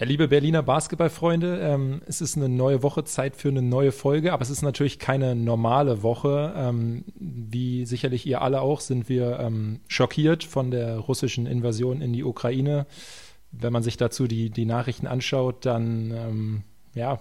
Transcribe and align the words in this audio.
Ja, 0.00 0.06
liebe 0.06 0.28
Berliner 0.28 0.62
Basketballfreunde, 0.62 1.60
ähm, 1.60 2.00
es 2.06 2.22
ist 2.22 2.34
eine 2.34 2.48
neue 2.48 2.82
Woche, 2.82 3.04
Zeit 3.04 3.36
für 3.36 3.50
eine 3.50 3.60
neue 3.60 3.92
Folge, 3.92 4.32
aber 4.32 4.40
es 4.40 4.48
ist 4.48 4.62
natürlich 4.62 4.98
keine 4.98 5.34
normale 5.34 6.02
Woche. 6.02 6.54
Ähm, 6.56 7.04
wie 7.16 7.84
sicherlich 7.84 8.24
ihr 8.24 8.40
alle 8.40 8.62
auch, 8.62 8.80
sind 8.80 9.10
wir 9.10 9.38
ähm, 9.40 9.80
schockiert 9.88 10.42
von 10.42 10.70
der 10.70 10.96
russischen 10.96 11.44
Invasion 11.44 12.00
in 12.00 12.14
die 12.14 12.24
Ukraine. 12.24 12.86
Wenn 13.52 13.74
man 13.74 13.82
sich 13.82 13.98
dazu 13.98 14.26
die, 14.26 14.48
die 14.48 14.64
Nachrichten 14.64 15.06
anschaut, 15.06 15.66
dann 15.66 16.12
ähm, 16.12 16.62
ja, 16.94 17.20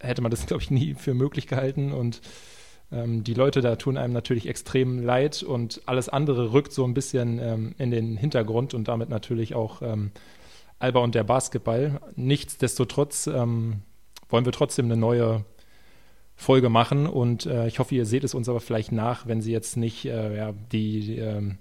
hätte 0.00 0.22
man 0.22 0.30
das, 0.30 0.46
glaube 0.46 0.62
ich, 0.62 0.70
nie 0.70 0.94
für 0.94 1.12
möglich 1.12 1.46
gehalten 1.46 1.92
und 1.92 2.22
ähm, 2.90 3.22
die 3.22 3.34
Leute 3.34 3.60
da 3.60 3.76
tun 3.76 3.98
einem 3.98 4.14
natürlich 4.14 4.48
extrem 4.48 5.04
leid 5.04 5.42
und 5.42 5.82
alles 5.84 6.08
andere 6.08 6.54
rückt 6.54 6.72
so 6.72 6.86
ein 6.86 6.94
bisschen 6.94 7.38
ähm, 7.38 7.74
in 7.76 7.90
den 7.90 8.16
Hintergrund 8.16 8.72
und 8.72 8.88
damit 8.88 9.10
natürlich 9.10 9.54
auch 9.54 9.82
Alba 10.78 11.00
und 11.00 11.14
der 11.14 11.24
Basketball. 11.24 12.00
Nichtsdestotrotz 12.16 13.26
ähm, 13.26 13.82
wollen 14.28 14.44
wir 14.44 14.52
trotzdem 14.52 14.86
eine 14.86 14.96
neue 14.96 15.44
Folge 16.36 16.68
machen 16.68 17.06
und 17.06 17.46
äh, 17.46 17.66
ich 17.68 17.78
hoffe, 17.78 17.94
ihr 17.94 18.06
seht 18.06 18.24
es 18.24 18.34
uns 18.34 18.48
aber 18.48 18.60
vielleicht 18.60 18.92
nach, 18.92 19.26
wenn 19.26 19.40
sie 19.40 19.52
jetzt 19.52 19.76
nicht 19.76 20.04
äh, 20.04 20.36
ja, 20.36 20.52
die 20.72 21.18
äh, 21.18 21.54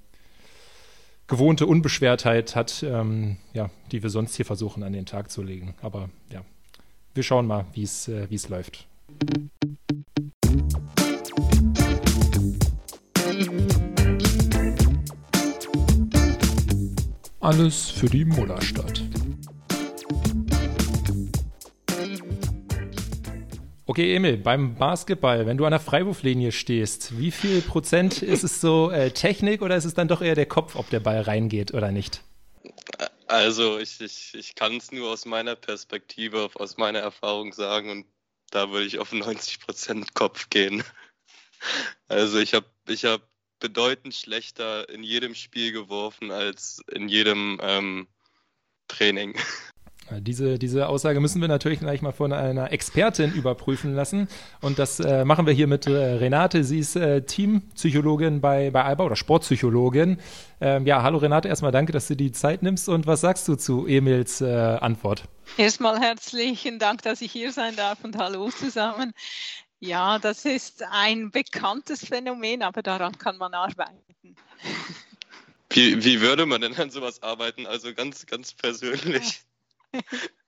gewohnte 1.27 1.67
Unbeschwertheit 1.67 2.55
hat, 2.55 2.83
ähm, 2.83 3.37
ja, 3.53 3.69
die 3.91 4.03
wir 4.03 4.09
sonst 4.09 4.35
hier 4.35 4.45
versuchen 4.45 4.83
an 4.83 4.93
den 4.93 5.05
Tag 5.05 5.31
zu 5.31 5.43
legen. 5.43 5.75
Aber 5.81 6.09
ja, 6.31 6.41
wir 7.13 7.23
schauen 7.23 7.47
mal, 7.47 7.65
wie 7.73 7.83
es 7.83 8.07
äh, 8.07 8.27
es 8.31 8.49
läuft. 8.49 8.87
Alles 17.39 17.89
für 17.89 18.07
die 18.07 18.25
Mullerstadt. 18.25 19.02
Okay, 23.85 24.15
Emil, 24.15 24.37
beim 24.37 24.75
Basketball, 24.75 25.45
wenn 25.45 25.57
du 25.57 25.65
an 25.65 25.71
der 25.71 25.79
Freiwurflinie 25.81 26.53
stehst, 26.53 27.19
wie 27.19 27.31
viel 27.31 27.61
Prozent 27.61 28.21
ist 28.21 28.43
es 28.43 28.61
so 28.61 28.89
äh, 28.89 29.11
Technik 29.11 29.61
oder 29.61 29.75
ist 29.75 29.83
es 29.83 29.93
dann 29.93 30.07
doch 30.07 30.21
eher 30.21 30.35
der 30.35 30.45
Kopf, 30.45 30.75
ob 30.75 30.89
der 30.89 31.01
Ball 31.01 31.19
reingeht 31.19 31.73
oder 31.73 31.91
nicht? 31.91 32.21
Also 33.27 33.79
ich, 33.79 33.99
ich, 33.99 34.35
ich 34.35 34.55
kann 34.55 34.77
es 34.77 34.93
nur 34.93 35.09
aus 35.11 35.25
meiner 35.25 35.57
Perspektive, 35.57 36.49
aus 36.53 36.77
meiner 36.77 36.99
Erfahrung 36.99 37.51
sagen 37.51 37.89
und 37.89 38.05
da 38.51 38.71
würde 38.71 38.85
ich 38.85 38.99
auf 38.99 39.11
90 39.11 39.59
Prozent 39.59 40.13
Kopf 40.13 40.49
gehen. 40.49 40.83
Also 42.07 42.39
ich 42.39 42.53
habe 42.53 42.67
ich 42.87 43.05
hab 43.05 43.21
bedeutend 43.59 44.13
schlechter 44.13 44.87
in 44.89 45.03
jedem 45.03 45.35
Spiel 45.35 45.71
geworfen 45.71 46.31
als 46.31 46.81
in 46.91 47.09
jedem 47.09 47.59
ähm, 47.61 48.07
Training. 48.87 49.35
Diese, 50.19 50.59
diese 50.59 50.89
Aussage 50.89 51.19
müssen 51.21 51.39
wir 51.39 51.47
natürlich 51.47 51.79
gleich 51.79 52.01
mal 52.01 52.11
von 52.11 52.33
einer 52.33 52.71
Expertin 52.71 53.31
überprüfen 53.31 53.95
lassen. 53.95 54.27
Und 54.61 54.77
das 54.77 54.99
äh, 54.99 55.23
machen 55.23 55.45
wir 55.45 55.53
hier 55.53 55.67
mit 55.67 55.87
äh, 55.87 55.91
Renate. 55.91 56.63
Sie 56.63 56.79
ist 56.79 56.95
äh, 56.95 57.21
Teampsychologin 57.21 58.41
bei, 58.41 58.69
bei 58.69 58.83
Alba 58.83 59.05
oder 59.05 59.15
Sportpsychologin. 59.15 60.17
Ähm, 60.59 60.85
ja, 60.85 61.03
hallo 61.03 61.19
Renate, 61.19 61.47
erstmal 61.47 61.71
danke, 61.71 61.93
dass 61.93 62.07
du 62.07 62.15
die 62.15 62.31
Zeit 62.31 62.63
nimmst. 62.63 62.89
Und 62.89 63.07
was 63.07 63.21
sagst 63.21 63.47
du 63.47 63.55
zu 63.55 63.87
Emils 63.87 64.41
äh, 64.41 64.47
Antwort? 64.47 65.23
Erstmal 65.57 65.99
herzlichen 65.99 66.79
Dank, 66.79 67.01
dass 67.03 67.21
ich 67.21 67.31
hier 67.31 67.51
sein 67.51 67.75
darf 67.75 68.03
und 68.03 68.17
hallo 68.17 68.49
zusammen. 68.49 69.13
Ja, 69.79 70.19
das 70.19 70.45
ist 70.45 70.83
ein 70.91 71.31
bekanntes 71.31 72.05
Phänomen, 72.05 72.61
aber 72.61 72.81
daran 72.81 73.17
kann 73.17 73.37
man 73.37 73.53
arbeiten. 73.53 73.97
Wie, 75.69 76.03
wie 76.03 76.21
würde 76.21 76.45
man 76.45 76.61
denn 76.61 76.75
an 76.75 76.89
sowas 76.89 77.21
arbeiten? 77.23 77.65
Also 77.65 77.93
ganz, 77.93 78.25
ganz 78.25 78.53
persönlich. 78.53 79.41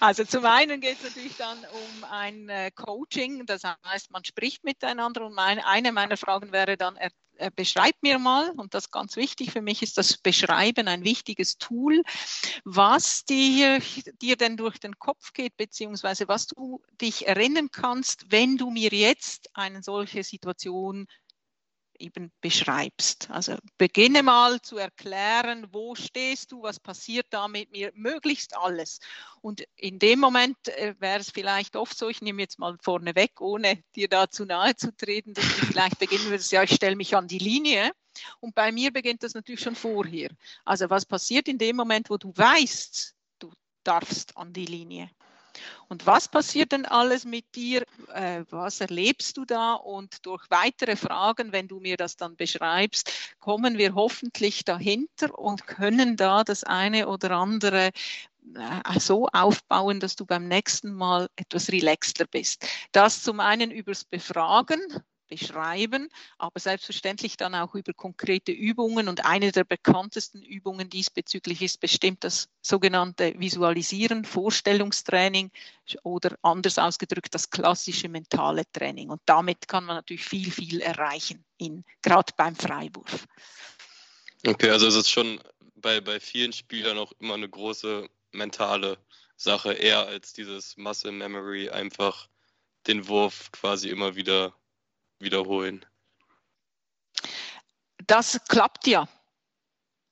Also 0.00 0.24
zum 0.24 0.44
einen 0.44 0.80
geht 0.80 0.98
es 0.98 1.04
natürlich 1.04 1.36
dann 1.36 1.58
um 1.58 2.04
ein 2.04 2.48
äh, 2.48 2.70
Coaching, 2.70 3.44
das 3.46 3.62
heißt, 3.84 4.10
man 4.10 4.24
spricht 4.24 4.64
miteinander 4.64 5.26
und 5.26 5.34
mein, 5.34 5.58
eine 5.58 5.92
meiner 5.92 6.16
Fragen 6.16 6.52
wäre 6.52 6.76
dann, 6.76 6.96
er, 6.96 7.10
er 7.36 7.50
beschreibt 7.50 8.02
mir 8.02 8.18
mal, 8.18 8.50
und 8.52 8.72
das 8.72 8.84
ist 8.84 8.92
ganz 8.92 9.16
wichtig 9.16 9.52
für 9.52 9.60
mich, 9.60 9.82
ist 9.82 9.98
das 9.98 10.16
Beschreiben 10.16 10.88
ein 10.88 11.04
wichtiges 11.04 11.58
Tool, 11.58 12.02
was 12.64 13.24
dir, 13.24 13.80
dir 14.22 14.36
denn 14.36 14.56
durch 14.56 14.78
den 14.78 14.98
Kopf 14.98 15.32
geht, 15.34 15.56
beziehungsweise 15.56 16.28
was 16.28 16.46
du 16.46 16.80
dich 17.00 17.26
erinnern 17.26 17.68
kannst, 17.70 18.30
wenn 18.30 18.56
du 18.56 18.70
mir 18.70 18.90
jetzt 18.90 19.50
eine 19.54 19.82
solche 19.82 20.24
Situation 20.24 21.06
eben 22.00 22.32
beschreibst. 22.40 23.30
Also 23.30 23.56
beginne 23.78 24.22
mal 24.22 24.60
zu 24.60 24.78
erklären, 24.78 25.66
wo 25.72 25.94
stehst 25.94 26.52
du, 26.52 26.62
was 26.62 26.80
passiert 26.80 27.26
da 27.30 27.48
mit 27.48 27.70
mir, 27.70 27.92
möglichst 27.94 28.56
alles. 28.56 29.00
Und 29.40 29.64
in 29.76 29.98
dem 29.98 30.20
Moment 30.20 30.56
äh, 30.68 30.94
wäre 30.98 31.20
es 31.20 31.30
vielleicht 31.30 31.76
oft 31.76 31.96
so, 31.96 32.08
ich 32.08 32.22
nehme 32.22 32.42
jetzt 32.42 32.58
mal 32.58 32.76
vorne 32.82 33.14
weg, 33.14 33.40
ohne 33.40 33.82
dir 33.94 34.08
da 34.08 34.28
zu 34.28 34.44
nahe 34.44 34.76
zu 34.76 34.94
treten, 34.96 35.34
dass 35.34 35.44
du 35.44 35.66
vielleicht 35.66 35.98
beginnen 35.98 36.30
würdest, 36.30 36.52
ja, 36.52 36.62
ich 36.62 36.74
stelle 36.74 36.96
mich 36.96 37.14
an 37.16 37.28
die 37.28 37.38
Linie. 37.38 37.92
Und 38.40 38.54
bei 38.54 38.72
mir 38.72 38.92
beginnt 38.92 39.22
das 39.22 39.34
natürlich 39.34 39.60
schon 39.60 39.76
vorher. 39.76 40.30
Also 40.64 40.88
was 40.90 41.04
passiert 41.04 41.48
in 41.48 41.58
dem 41.58 41.76
Moment, 41.76 42.10
wo 42.10 42.16
du 42.16 42.32
weißt, 42.34 43.14
du 43.38 43.52
darfst 43.84 44.36
an 44.36 44.52
die 44.52 44.66
Linie? 44.66 45.10
Und 45.88 46.06
was 46.06 46.28
passiert 46.28 46.72
denn 46.72 46.84
alles 46.84 47.24
mit 47.24 47.44
dir? 47.54 47.84
Äh, 48.12 48.44
was 48.50 48.80
erlebst 48.80 49.36
du 49.36 49.44
da? 49.44 49.74
Und 49.74 50.26
durch 50.26 50.44
weitere 50.50 50.96
Fragen, 50.96 51.52
wenn 51.52 51.68
du 51.68 51.80
mir 51.80 51.96
das 51.96 52.16
dann 52.16 52.36
beschreibst, 52.36 53.12
kommen 53.38 53.78
wir 53.78 53.94
hoffentlich 53.94 54.64
dahinter 54.64 55.38
und 55.38 55.66
können 55.66 56.16
da 56.16 56.44
das 56.44 56.64
eine 56.64 57.08
oder 57.08 57.32
andere 57.32 57.90
äh, 58.54 59.00
so 59.00 59.26
aufbauen, 59.32 60.00
dass 60.00 60.16
du 60.16 60.24
beim 60.26 60.48
nächsten 60.48 60.92
Mal 60.92 61.28
etwas 61.36 61.70
relaxter 61.70 62.26
bist. 62.26 62.66
Das 62.92 63.22
zum 63.22 63.40
einen 63.40 63.70
übers 63.70 64.04
Befragen, 64.04 64.80
beschreiben, 65.26 66.08
aber 66.38 66.60
selbstverständlich 66.60 67.36
dann 67.36 67.54
auch 67.54 67.74
über 67.74 67.92
konkrete 67.92 68.52
Übungen. 68.52 69.08
Und 69.08 69.24
eine 69.24 69.52
der 69.52 69.64
bekanntesten 69.64 70.42
Übungen 70.42 70.90
diesbezüglich 70.90 71.62
ist 71.62 71.80
bestimmt 71.80 72.24
das 72.24 72.48
sogenannte 72.62 73.34
Visualisieren, 73.38 74.24
Vorstellungstraining 74.24 75.50
oder 76.02 76.36
anders 76.42 76.78
ausgedrückt 76.78 77.34
das 77.34 77.50
klassische 77.50 78.08
mentale 78.08 78.64
Training. 78.72 79.10
Und 79.10 79.20
damit 79.26 79.68
kann 79.68 79.84
man 79.84 79.96
natürlich 79.96 80.24
viel, 80.24 80.50
viel 80.50 80.80
erreichen, 80.80 81.44
gerade 82.02 82.32
beim 82.36 82.56
Freiwurf. 82.56 83.26
Okay, 84.46 84.70
also 84.70 84.86
es 84.86 84.94
ist 84.94 85.10
schon 85.10 85.40
bei, 85.74 86.00
bei 86.00 86.20
vielen 86.20 86.52
Spielern 86.52 86.98
auch 86.98 87.12
immer 87.18 87.34
eine 87.34 87.48
große 87.48 88.08
mentale 88.32 88.98
Sache, 89.36 89.72
eher 89.72 90.06
als 90.06 90.32
dieses 90.32 90.76
Muscle 90.76 91.12
Memory, 91.12 91.70
einfach 91.70 92.28
den 92.86 93.08
Wurf 93.08 93.50
quasi 93.52 93.88
immer 93.88 94.16
wieder 94.16 94.54
wiederholen. 95.18 95.84
Das 98.06 98.40
klappt 98.48 98.86
ja. 98.86 99.08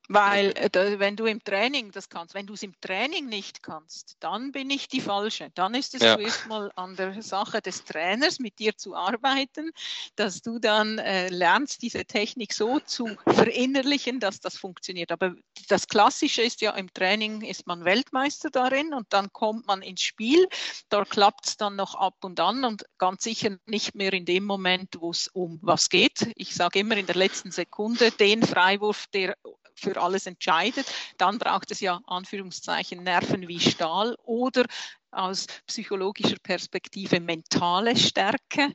Weil 0.07 0.51
äh, 0.57 0.99
wenn 0.99 1.15
du 1.15 1.25
im 1.25 1.43
Training 1.43 1.91
das 1.91 2.09
kannst, 2.09 2.33
wenn 2.35 2.45
du 2.45 2.53
es 2.53 2.63
im 2.63 2.79
Training 2.79 3.27
nicht 3.27 3.63
kannst, 3.63 4.17
dann 4.19 4.51
bin 4.51 4.69
ich 4.69 4.87
die 4.87 5.01
Falsche. 5.01 5.49
Dann 5.55 5.73
ist 5.73 5.95
es 5.95 6.01
ja. 6.01 6.15
zuerst 6.15 6.47
mal 6.47 6.71
an 6.75 6.95
der 6.95 7.21
Sache 7.21 7.61
des 7.61 7.83
Trainers, 7.83 8.39
mit 8.39 8.59
dir 8.59 8.77
zu 8.77 8.95
arbeiten, 8.95 9.71
dass 10.15 10.41
du 10.41 10.59
dann 10.59 10.99
äh, 10.99 11.29
lernst, 11.29 11.81
diese 11.81 12.05
Technik 12.05 12.53
so 12.53 12.79
zu 12.79 13.17
verinnerlichen, 13.27 14.19
dass 14.19 14.39
das 14.39 14.57
funktioniert. 14.57 15.11
Aber 15.11 15.35
das 15.69 15.87
Klassische 15.87 16.43
ist 16.43 16.61
ja, 16.61 16.71
im 16.71 16.93
Training 16.93 17.41
ist 17.41 17.65
man 17.65 17.85
Weltmeister 17.85 18.49
darin 18.49 18.93
und 18.93 19.07
dann 19.09 19.33
kommt 19.33 19.65
man 19.65 19.81
ins 19.81 20.01
Spiel. 20.01 20.47
Da 20.89 21.03
klappt 21.03 21.47
es 21.47 21.57
dann 21.57 21.75
noch 21.75 21.95
ab 21.95 22.15
und 22.23 22.39
an 22.39 22.63
und 22.63 22.85
ganz 22.97 23.23
sicher 23.23 23.57
nicht 23.65 23.95
mehr 23.95 24.13
in 24.13 24.25
dem 24.25 24.45
Moment, 24.45 24.97
wo 24.99 25.09
es 25.09 25.27
um 25.29 25.59
was 25.61 25.89
geht. 25.89 26.31
Ich 26.35 26.53
sage 26.53 26.79
immer 26.79 26.97
in 26.97 27.07
der 27.07 27.15
letzten 27.15 27.51
Sekunde 27.51 28.11
den 28.11 28.43
Freiwurf, 28.43 29.07
der 29.07 29.35
für 29.75 30.01
alles 30.01 30.25
entscheidet, 30.25 30.85
dann 31.17 31.37
braucht 31.37 31.71
es 31.71 31.79
ja 31.79 32.01
Anführungszeichen 32.07 33.03
Nerven 33.03 33.47
wie 33.47 33.59
Stahl 33.59 34.15
oder 34.23 34.65
aus 35.11 35.47
psychologischer 35.67 36.37
Perspektive 36.41 37.19
mentale 37.19 37.95
Stärke. 37.95 38.73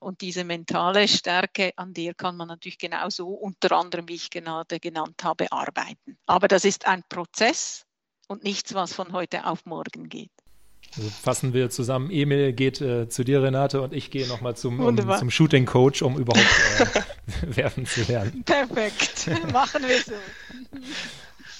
Und 0.00 0.20
diese 0.20 0.44
mentale 0.44 1.08
Stärke, 1.08 1.72
an 1.76 1.94
der 1.94 2.14
kann 2.14 2.36
man 2.36 2.48
natürlich 2.48 2.78
genauso 2.78 3.28
unter 3.28 3.72
anderem, 3.72 4.08
wie 4.08 4.14
ich 4.14 4.30
gerade 4.30 4.80
genannt 4.80 5.24
habe, 5.24 5.50
arbeiten. 5.50 6.18
Aber 6.26 6.48
das 6.48 6.64
ist 6.64 6.86
ein 6.86 7.02
Prozess 7.08 7.86
und 8.28 8.44
nichts, 8.44 8.74
was 8.74 8.92
von 8.92 9.12
heute 9.12 9.46
auf 9.46 9.64
morgen 9.64 10.08
geht. 10.08 10.30
Also 10.96 11.10
fassen 11.10 11.52
wir 11.52 11.70
zusammen. 11.70 12.10
Emil 12.10 12.52
geht 12.52 12.80
äh, 12.80 13.08
zu 13.08 13.24
dir, 13.24 13.42
Renate, 13.42 13.82
und 13.82 13.92
ich 13.92 14.10
gehe 14.10 14.26
nochmal 14.26 14.56
zum, 14.56 14.80
um, 14.80 14.96
zum 14.96 15.30
Shooting 15.30 15.66
Coach, 15.66 16.02
um 16.02 16.16
überhaupt 16.16 16.46
äh, 16.96 17.00
werfen 17.42 17.86
zu 17.86 18.02
lernen. 18.02 18.42
Perfekt, 18.44 19.30
machen 19.52 19.82
wir 19.86 20.00
so. 20.00 20.12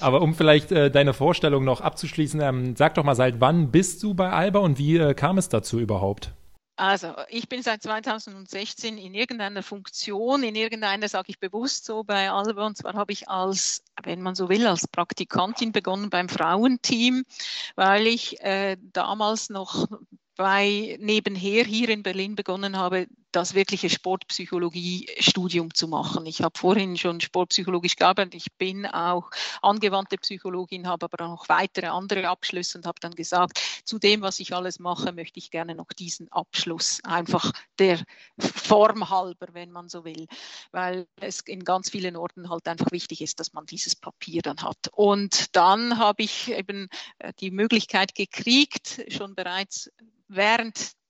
Aber 0.01 0.23
um 0.23 0.35
vielleicht 0.35 0.71
äh, 0.71 0.91
deine 0.91 1.13
Vorstellung 1.13 1.65
noch 1.65 1.81
abzuschließen, 1.81 2.41
ähm, 2.41 2.77
sag 2.77 2.95
doch 2.95 3.05
mal, 3.05 3.17
seit 3.17 3.41
wann 3.41 3.71
bist 3.71 4.03
du 4.03 4.15
bei 4.15 4.31
Alba 4.31 4.61
und 4.61 4.79
wie 4.79 4.97
äh, 4.97 5.15
kam 5.15 5.39
es 5.39 5.49
dazu 5.49 5.81
überhaupt? 5.81 6.33
Also, 6.77 7.13
ich 7.29 7.49
bin 7.49 7.61
seit 7.61 7.83
2016 7.83 8.99
in 8.99 9.13
irgendeiner 9.13 9.65
Funktion, 9.65 10.45
in 10.45 10.55
irgendeiner, 10.55 11.09
sage 11.09 11.31
ich 11.31 11.41
bewusst 11.41 11.85
so 11.85 12.05
bei 12.05 12.31
Alba, 12.31 12.67
und 12.67 12.77
zwar 12.77 12.95
habe 12.95 13.13
ich 13.13 13.29
als, 13.29 13.83
wenn 14.05 14.23
man 14.23 14.37
so 14.37 14.49
will, 14.49 14.65
als 14.65 14.87
Praktikantin 14.87 15.73
begonnen 15.73 16.09
beim 16.09 16.29
Frauenteam, 16.29 17.25
weil 17.75 18.07
ich 18.07 18.41
äh, 18.43 18.77
damals 18.93 19.51
noch 19.51 19.89
bei 20.37 20.97
nebenher 21.01 21.65
hier 21.65 21.89
in 21.89 22.05
Berlin 22.05 22.37
begonnen 22.37 22.77
habe, 22.77 23.09
das 23.33 23.55
wirkliche 23.55 23.91
Sportpsychologie-Studium 23.91 25.75
zu 25.75 25.89
machen. 25.89 26.27
Ich 26.27 26.43
habe 26.43 26.59
vorhin 26.59 26.97
schon 26.97 27.21
sportpsychologisch 27.21 27.97
gearbeitet. 27.97 28.35
Ich 28.35 28.53
bin 28.57 28.87
auch 28.87 29.31
angewandte 29.63 30.17
Psychologin, 30.17 30.87
habe 30.87 31.07
aber 31.07 31.27
noch 31.27 31.49
weitere 31.49 31.89
andere 31.89 32.29
Abschlüsse 32.29 32.79
und 32.79 32.87
habe 32.87 33.01
dann 33.01 33.15
gesagt, 33.15 33.61
zu 33.85 33.99
dem, 33.99 34.23
was 34.23 34.41
ich 34.41 34.55
alles 34.55 34.79
mache, 34.79 35.13
möchte 35.13 35.39
ich 35.39 35.51
gerne 35.51 35.75
noch 35.75 35.89
diesen 35.89 36.31
Abschluss 36.33 37.01
einfach 37.05 37.53
der 37.79 38.03
Form 38.39 39.11
halber, 39.11 39.49
wenn 39.53 39.71
man 39.71 39.89
so 39.89 40.05
will, 40.05 40.27
weil 40.73 41.07
es 41.21 41.41
in 41.41 41.65
ganz 41.65 41.91
vielen 41.91 42.17
Orten 42.17 42.49
halt 42.51 42.67
einfach 42.67 42.91
wichtig 42.93 43.21
ist, 43.21 43.41
dass 43.41 43.53
man 43.53 43.67
dieses 43.67 43.95
Papier 43.97 44.43
dann 44.43 44.63
hat. 44.63 44.89
Und 44.93 45.55
dann 45.57 45.99
habe 45.99 46.23
ich 46.23 46.51
eben 46.51 46.89
äh, 47.19 47.33
die 47.41 47.51
Möglichkeit 47.51 48.15
gekriegt, 48.15 49.05
schon 49.09 49.35
bereits 49.35 49.91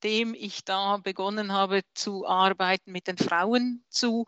währenddem 0.03 0.35
ich 0.35 0.65
da 0.65 0.99
begonnen 0.99 1.53
habe 1.53 1.83
zu 1.95 2.27
arbeiten, 2.27 2.93
mit 2.93 3.06
den 3.06 3.19
Frauen 3.19 3.85
zu 3.91 4.27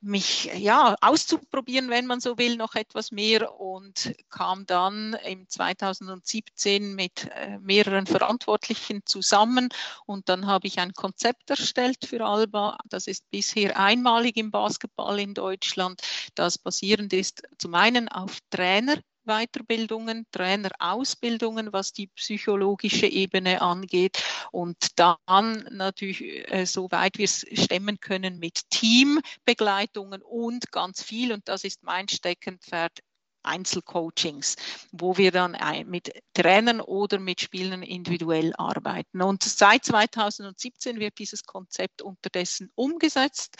mich 0.00 0.50
ja 0.56 0.96
auszuprobieren, 1.00 1.90
wenn 1.90 2.06
man 2.06 2.20
so 2.20 2.38
will, 2.38 2.56
noch 2.56 2.74
etwas 2.74 3.10
mehr 3.10 3.58
und 3.58 4.14
kam 4.30 4.66
dann 4.66 5.14
im 5.24 5.48
2017 5.48 6.94
mit 6.94 7.30
äh, 7.34 7.58
mehreren 7.58 8.06
Verantwortlichen 8.06 9.02
zusammen 9.04 9.68
und 10.06 10.28
dann 10.28 10.46
habe 10.46 10.66
ich 10.66 10.78
ein 10.78 10.92
Konzept 10.92 11.50
erstellt 11.50 12.04
für 12.06 12.24
Alba. 12.24 12.78
Das 12.88 13.06
ist 13.06 13.30
bisher 13.30 13.78
einmalig 13.78 14.36
im 14.36 14.50
Basketball 14.50 15.18
in 15.18 15.34
Deutschland, 15.34 16.02
das 16.34 16.58
basierend 16.58 17.12
ist 17.12 17.42
zum 17.58 17.74
einen 17.74 18.08
auf 18.08 18.38
Trainer 18.50 18.96
Weiterbildungen, 19.24 20.26
Trainerausbildungen, 20.30 21.72
was 21.72 21.92
die 21.92 22.08
psychologische 22.08 23.06
Ebene 23.06 23.62
angeht. 23.62 24.22
Und 24.52 24.76
dann 24.96 25.66
natürlich, 25.70 26.22
äh, 26.50 26.66
soweit 26.66 27.18
wir 27.18 27.24
es 27.24 27.46
stemmen 27.52 28.00
können, 28.00 28.38
mit 28.38 28.70
Teambegleitungen 28.70 30.22
und 30.22 30.70
ganz 30.72 31.02
viel, 31.02 31.32
und 31.32 31.48
das 31.48 31.64
ist 31.64 31.82
mein 31.82 32.08
Steckenpferd, 32.08 33.00
Einzelcoachings, 33.44 34.56
wo 34.92 35.16
wir 35.16 35.30
dann 35.30 35.56
mit 35.86 36.12
Trainern 36.34 36.80
oder 36.80 37.18
mit 37.18 37.40
Spielern 37.40 37.82
individuell 37.82 38.52
arbeiten. 38.56 39.22
Und 39.22 39.42
seit 39.42 39.84
2017 39.84 40.98
wird 40.98 41.18
dieses 41.18 41.44
Konzept 41.44 42.02
unterdessen 42.02 42.70
umgesetzt. 42.74 43.56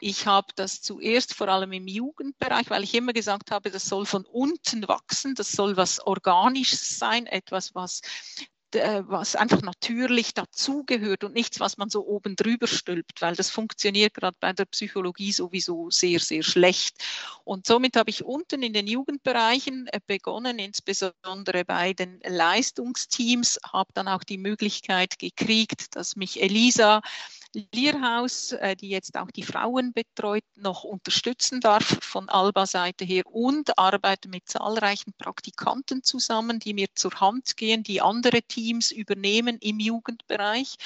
Ich 0.00 0.26
habe 0.26 0.48
das 0.56 0.82
zuerst 0.82 1.34
vor 1.34 1.48
allem 1.48 1.72
im 1.72 1.86
Jugendbereich, 1.86 2.70
weil 2.70 2.84
ich 2.84 2.94
immer 2.94 3.12
gesagt 3.12 3.50
habe, 3.50 3.70
das 3.70 3.84
soll 3.84 4.06
von 4.06 4.24
unten 4.24 4.86
wachsen, 4.88 5.34
das 5.34 5.52
soll 5.52 5.76
was 5.76 6.00
Organisches 6.00 6.98
sein, 6.98 7.26
etwas, 7.26 7.74
was 7.74 8.00
was 8.74 9.36
einfach 9.36 9.62
natürlich 9.62 10.34
dazugehört 10.34 11.24
und 11.24 11.34
nichts, 11.34 11.60
was 11.60 11.76
man 11.78 11.90
so 11.90 12.06
oben 12.06 12.36
drüber 12.36 12.66
stülpt, 12.66 13.22
weil 13.22 13.34
das 13.34 13.50
funktioniert 13.50 14.14
gerade 14.14 14.36
bei 14.40 14.52
der 14.52 14.66
Psychologie 14.66 15.32
sowieso 15.32 15.90
sehr, 15.90 16.20
sehr 16.20 16.42
schlecht. 16.42 16.96
Und 17.44 17.66
somit 17.66 17.96
habe 17.96 18.10
ich 18.10 18.24
unten 18.24 18.62
in 18.62 18.72
den 18.72 18.86
Jugendbereichen 18.86 19.86
äh, 19.88 20.00
begonnen, 20.06 20.58
insbesondere 20.58 21.64
bei 21.64 21.94
den 21.94 22.20
Leistungsteams, 22.26 23.58
habe 23.72 23.90
dann 23.94 24.08
auch 24.08 24.24
die 24.24 24.38
Möglichkeit 24.38 25.18
gekriegt, 25.18 25.96
dass 25.96 26.16
mich 26.16 26.42
Elisa 26.42 27.00
Lierhaus, 27.72 28.52
äh, 28.52 28.76
die 28.76 28.88
jetzt 28.88 29.16
auch 29.16 29.30
die 29.30 29.42
Frauen 29.42 29.92
betreut, 29.92 30.44
noch 30.56 30.84
unterstützen 30.84 31.60
darf 31.60 31.98
von 32.02 32.28
Alba-Seite 32.28 33.04
her 33.04 33.24
und 33.26 33.78
arbeite 33.78 34.28
mit 34.28 34.48
zahlreichen 34.48 35.12
Praktikanten 35.16 36.02
zusammen, 36.02 36.58
die 36.58 36.74
mir 36.74 36.88
zur 36.94 37.20
Hand 37.20 37.56
gehen, 37.56 37.82
die 37.82 38.00
andere 38.00 38.42
Teams 38.42 38.90
übernehmen 38.90 39.58
im 39.60 39.80
Jugendbereich. 39.80 40.76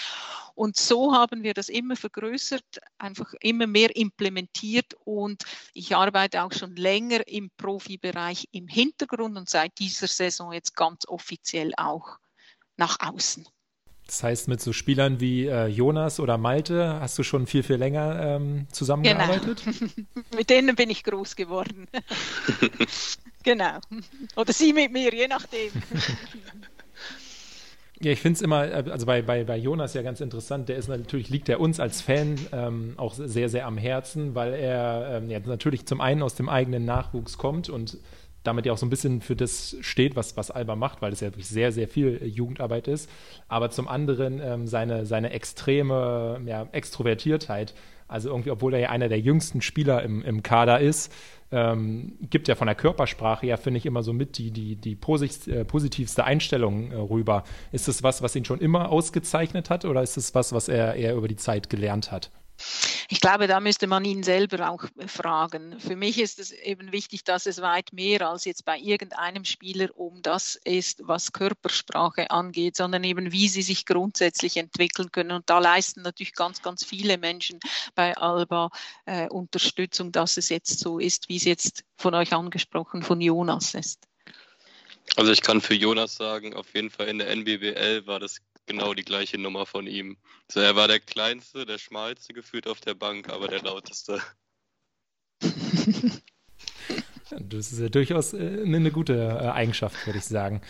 Und 0.54 0.76
so 0.76 1.14
haben 1.14 1.42
wir 1.42 1.54
das 1.54 1.68
immer 1.68 1.96
vergrößert, 1.96 2.80
einfach 2.98 3.32
immer 3.40 3.66
mehr 3.66 3.94
implementiert 3.96 4.94
und 5.04 5.42
ich 5.72 5.96
arbeite 5.96 6.42
auch 6.42 6.52
schon 6.52 6.76
länger 6.76 7.26
im 7.26 7.50
Profibereich 7.56 8.48
im 8.52 8.68
Hintergrund 8.68 9.36
und 9.36 9.48
seit 9.48 9.78
dieser 9.78 10.08
Saison 10.08 10.52
jetzt 10.52 10.76
ganz 10.76 11.06
offiziell 11.08 11.72
auch 11.76 12.18
nach 12.76 12.98
außen. 13.00 13.46
Das 14.06 14.22
heißt, 14.22 14.48
mit 14.48 14.60
so 14.60 14.72
Spielern 14.72 15.20
wie 15.20 15.46
äh, 15.46 15.66
Jonas 15.66 16.20
oder 16.20 16.36
Malte 16.36 17.00
hast 17.00 17.18
du 17.18 17.22
schon 17.22 17.46
viel, 17.46 17.62
viel 17.62 17.76
länger 17.76 18.20
ähm, 18.20 18.66
zusammengearbeitet? 18.70 19.62
Genau. 19.64 20.06
mit 20.36 20.50
denen 20.50 20.76
bin 20.76 20.90
ich 20.90 21.04
groß 21.04 21.36
geworden. 21.36 21.88
genau. 23.42 23.78
Oder 24.36 24.52
sie 24.52 24.72
mit 24.72 24.92
mir, 24.92 25.14
je 25.14 25.28
nachdem. 25.28 25.70
Ja, 28.02 28.10
ich 28.10 28.20
finde 28.20 28.36
es 28.36 28.42
immer, 28.42 28.64
äh, 28.64 28.90
also 28.90 29.06
bei, 29.06 29.22
bei, 29.22 29.44
bei 29.44 29.56
Jonas 29.56 29.94
ja 29.94 30.02
ganz 30.02 30.20
interessant, 30.20 30.68
der 30.68 30.76
ist 30.76 30.88
natürlich, 30.88 31.30
liegt 31.30 31.48
er 31.48 31.60
uns 31.60 31.78
als 31.78 32.00
Fan 32.00 32.34
ähm, 32.52 32.94
auch 32.96 33.14
sehr, 33.14 33.48
sehr 33.48 33.64
am 33.64 33.78
Herzen, 33.78 34.34
weil 34.34 34.54
er 34.54 35.18
ähm, 35.18 35.30
ja, 35.30 35.38
natürlich 35.38 35.86
zum 35.86 36.00
einen 36.00 36.22
aus 36.22 36.34
dem 36.34 36.48
eigenen 36.48 36.84
Nachwuchs 36.84 37.38
kommt 37.38 37.68
und 37.68 37.98
damit 38.42 38.66
ja 38.66 38.72
auch 38.72 38.78
so 38.78 38.86
ein 38.86 38.90
bisschen 38.90 39.20
für 39.20 39.36
das 39.36 39.76
steht, 39.80 40.16
was, 40.16 40.36
was 40.36 40.50
Alba 40.50 40.76
macht, 40.76 41.02
weil 41.02 41.12
es 41.12 41.20
ja 41.20 41.28
wirklich 41.28 41.48
sehr, 41.48 41.72
sehr 41.72 41.88
viel 41.88 42.18
äh, 42.22 42.26
Jugendarbeit 42.26 42.88
ist. 42.88 43.08
Aber 43.48 43.70
zum 43.70 43.88
anderen 43.88 44.40
ähm, 44.42 44.66
seine, 44.66 45.06
seine 45.06 45.30
extreme 45.30 46.40
ja, 46.46 46.66
Extrovertiertheit. 46.72 47.74
Also 48.08 48.28
irgendwie, 48.28 48.50
obwohl 48.50 48.74
er 48.74 48.80
ja 48.80 48.90
einer 48.90 49.08
der 49.08 49.20
jüngsten 49.20 49.62
Spieler 49.62 50.02
im, 50.02 50.22
im 50.22 50.42
Kader 50.42 50.80
ist, 50.80 51.12
ähm, 51.50 52.18
gibt 52.30 52.48
ja 52.48 52.54
von 52.54 52.66
der 52.66 52.74
Körpersprache 52.74 53.46
ja, 53.46 53.56
finde 53.56 53.78
ich, 53.78 53.86
immer 53.86 54.02
so 54.02 54.12
mit 54.12 54.38
die, 54.38 54.50
die, 54.50 54.76
die 54.76 54.92
äh, 54.92 55.64
positivste 55.64 56.24
Einstellung 56.24 56.90
äh, 56.90 56.96
rüber. 56.96 57.44
Ist 57.72 57.88
das 57.88 58.02
was, 58.02 58.22
was 58.22 58.34
ihn 58.34 58.44
schon 58.44 58.60
immer 58.60 58.90
ausgezeichnet 58.90 59.70
hat 59.70 59.84
oder 59.84 60.02
ist 60.02 60.16
es 60.16 60.34
was, 60.34 60.52
was 60.52 60.68
er 60.68 60.94
eher 60.94 61.14
über 61.14 61.28
die 61.28 61.36
Zeit 61.36 61.70
gelernt 61.70 62.10
hat? 62.10 62.30
Ich 63.08 63.20
glaube, 63.20 63.46
da 63.46 63.60
müsste 63.60 63.86
man 63.86 64.04
ihn 64.04 64.22
selber 64.22 64.70
auch 64.70 64.84
fragen. 65.06 65.78
Für 65.80 65.96
mich 65.96 66.18
ist 66.18 66.38
es 66.38 66.52
eben 66.52 66.92
wichtig, 66.92 67.24
dass 67.24 67.46
es 67.46 67.60
weit 67.60 67.92
mehr 67.92 68.28
als 68.28 68.44
jetzt 68.44 68.64
bei 68.64 68.78
irgendeinem 68.78 69.44
Spieler 69.44 69.88
um 69.94 70.22
das 70.22 70.56
ist, 70.64 71.02
was 71.04 71.32
Körpersprache 71.32 72.30
angeht, 72.30 72.76
sondern 72.76 73.04
eben, 73.04 73.32
wie 73.32 73.48
sie 73.48 73.62
sich 73.62 73.86
grundsätzlich 73.86 74.56
entwickeln 74.56 75.12
können. 75.12 75.32
Und 75.32 75.50
da 75.50 75.58
leisten 75.58 76.02
natürlich 76.02 76.34
ganz, 76.34 76.62
ganz 76.62 76.84
viele 76.84 77.18
Menschen 77.18 77.60
bei 77.94 78.16
Alba 78.16 78.70
äh, 79.06 79.28
Unterstützung, 79.28 80.12
dass 80.12 80.36
es 80.36 80.48
jetzt 80.48 80.78
so 80.78 80.98
ist, 80.98 81.28
wie 81.28 81.36
es 81.36 81.44
jetzt 81.44 81.84
von 81.96 82.14
euch 82.14 82.32
angesprochen 82.32 83.02
von 83.02 83.20
Jonas 83.20 83.74
ist. 83.74 84.06
Also 85.16 85.32
ich 85.32 85.42
kann 85.42 85.60
für 85.60 85.74
Jonas 85.74 86.14
sagen, 86.14 86.54
auf 86.54 86.74
jeden 86.74 86.90
Fall 86.90 87.08
in 87.08 87.18
der 87.18 87.28
NBBL 87.28 88.06
war 88.06 88.20
das 88.20 88.40
genau 88.66 88.94
die 88.94 89.04
gleiche 89.04 89.38
Nummer 89.38 89.66
von 89.66 89.86
ihm. 89.86 90.16
So, 90.50 90.60
er 90.60 90.76
war 90.76 90.88
der 90.88 91.00
kleinste, 91.00 91.66
der 91.66 91.78
schmalste 91.78 92.32
gefühlt 92.32 92.66
auf 92.66 92.80
der 92.80 92.94
Bank, 92.94 93.28
aber 93.28 93.48
der 93.48 93.62
lauteste. 93.62 94.20
Das 97.40 97.72
ist 97.72 97.80
ja 97.80 97.88
durchaus 97.88 98.34
äh, 98.34 98.62
eine 98.64 98.90
gute 98.90 99.14
äh, 99.14 99.48
Eigenschaft, 99.48 100.06
würde 100.06 100.18
ich 100.18 100.24
sagen. 100.24 100.60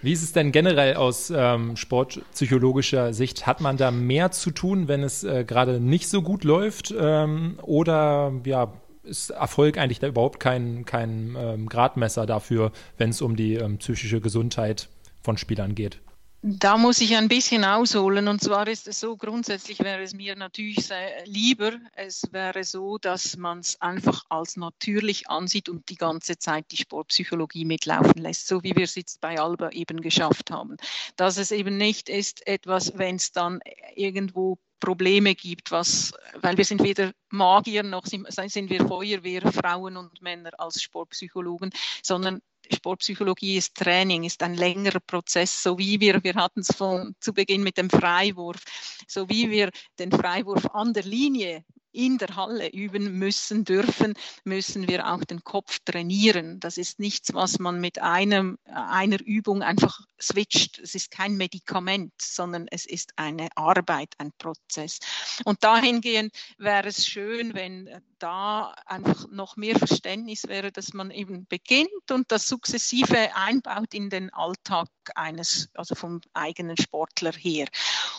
Wie 0.00 0.12
ist 0.12 0.22
es 0.22 0.32
denn 0.32 0.52
generell 0.52 0.94
aus 0.94 1.32
ähm, 1.34 1.76
sportpsychologischer 1.76 3.12
Sicht? 3.12 3.46
Hat 3.46 3.60
man 3.60 3.76
da 3.76 3.90
mehr 3.90 4.30
zu 4.30 4.50
tun, 4.50 4.88
wenn 4.88 5.02
es 5.02 5.24
äh, 5.24 5.44
gerade 5.44 5.80
nicht 5.80 6.08
so 6.08 6.22
gut 6.22 6.44
läuft? 6.44 6.94
Ähm, 6.96 7.58
oder 7.62 8.32
ja, 8.44 8.72
ist 9.02 9.30
Erfolg 9.30 9.76
eigentlich 9.76 9.98
da 9.98 10.06
überhaupt 10.06 10.38
kein, 10.38 10.84
kein 10.84 11.36
ähm, 11.36 11.68
Gradmesser 11.68 12.26
dafür, 12.26 12.72
wenn 12.96 13.10
es 13.10 13.22
um 13.22 13.34
die 13.34 13.54
ähm, 13.54 13.78
psychische 13.78 14.20
Gesundheit 14.20 14.88
von 15.22 15.36
Spielern 15.36 15.74
geht? 15.74 16.00
Da 16.40 16.78
muss 16.78 17.00
ich 17.00 17.16
ein 17.16 17.26
bisschen 17.26 17.64
ausholen. 17.64 18.28
Und 18.28 18.40
zwar 18.40 18.68
ist 18.68 18.86
es 18.86 19.00
so, 19.00 19.16
grundsätzlich 19.16 19.80
wäre 19.80 20.02
es 20.02 20.14
mir 20.14 20.36
natürlich 20.36 20.88
lieber, 21.24 21.72
es 21.94 22.22
wäre 22.30 22.62
so, 22.62 22.96
dass 22.96 23.36
man 23.36 23.58
es 23.58 23.80
einfach 23.80 24.24
als 24.28 24.56
natürlich 24.56 25.28
ansieht 25.28 25.68
und 25.68 25.88
die 25.88 25.96
ganze 25.96 26.38
Zeit 26.38 26.66
die 26.70 26.76
Sportpsychologie 26.76 27.64
mitlaufen 27.64 28.22
lässt, 28.22 28.46
so 28.46 28.62
wie 28.62 28.76
wir 28.76 28.84
es 28.84 28.94
jetzt 28.94 29.20
bei 29.20 29.40
Alba 29.40 29.70
eben 29.70 30.00
geschafft 30.00 30.52
haben. 30.52 30.76
Dass 31.16 31.38
es 31.38 31.50
eben 31.50 31.76
nicht 31.76 32.08
ist 32.08 32.46
etwas, 32.46 32.96
wenn 32.96 33.16
es 33.16 33.32
dann 33.32 33.58
irgendwo 33.96 34.58
Probleme 34.78 35.34
gibt, 35.34 35.72
was, 35.72 36.12
weil 36.40 36.56
wir 36.56 36.64
sind 36.64 36.84
weder 36.84 37.12
Magier 37.30 37.82
noch 37.82 38.06
sind, 38.06 38.28
sind 38.30 38.70
wir 38.70 38.86
Feuerwehr, 38.86 39.42
Frauen 39.52 39.96
und 39.96 40.22
Männer 40.22 40.50
als 40.58 40.80
Sportpsychologen, 40.80 41.70
sondern 42.02 42.40
Sportpsychologie 42.74 43.56
ist 43.56 43.74
Training, 43.74 44.24
ist 44.24 44.42
ein 44.42 44.54
längerer 44.54 45.00
Prozess, 45.00 45.62
so 45.62 45.78
wie 45.78 46.00
wir, 46.00 46.22
wir 46.22 46.34
hatten 46.34 46.60
es 46.60 46.74
von, 46.74 47.14
zu 47.20 47.32
Beginn 47.32 47.62
mit 47.62 47.78
dem 47.78 47.90
Freiwurf, 47.90 48.62
so 49.06 49.28
wie 49.28 49.50
wir 49.50 49.70
den 49.98 50.12
Freiwurf 50.12 50.66
an 50.74 50.92
der 50.92 51.04
Linie 51.04 51.64
in 51.98 52.16
der 52.16 52.36
Halle 52.36 52.70
üben 52.70 53.18
müssen, 53.18 53.64
dürfen, 53.64 54.14
müssen 54.44 54.86
wir 54.86 55.12
auch 55.12 55.24
den 55.24 55.42
Kopf 55.42 55.80
trainieren. 55.84 56.60
Das 56.60 56.78
ist 56.78 57.00
nichts, 57.00 57.34
was 57.34 57.58
man 57.58 57.80
mit 57.80 58.00
einem, 58.00 58.56
einer 58.66 59.20
Übung 59.20 59.64
einfach 59.64 59.98
switcht. 60.20 60.78
Es 60.78 60.94
ist 60.94 61.10
kein 61.10 61.36
Medikament, 61.36 62.12
sondern 62.20 62.68
es 62.70 62.86
ist 62.86 63.14
eine 63.16 63.48
Arbeit, 63.56 64.14
ein 64.18 64.30
Prozess. 64.38 65.00
Und 65.44 65.64
dahingehend 65.64 66.32
wäre 66.56 66.86
es 66.86 67.04
schön, 67.04 67.54
wenn 67.54 67.90
da 68.20 68.74
einfach 68.86 69.28
noch 69.30 69.56
mehr 69.56 69.76
Verständnis 69.76 70.46
wäre, 70.46 70.70
dass 70.70 70.92
man 70.92 71.10
eben 71.10 71.46
beginnt 71.46 72.10
und 72.12 72.30
das 72.30 72.46
sukzessive 72.46 73.34
einbaut 73.34 73.92
in 73.92 74.08
den 74.08 74.32
Alltag 74.32 74.88
eines, 75.14 75.68
also 75.74 75.94
vom 75.96 76.20
eigenen 76.32 76.76
Sportler 76.76 77.32
her 77.32 77.66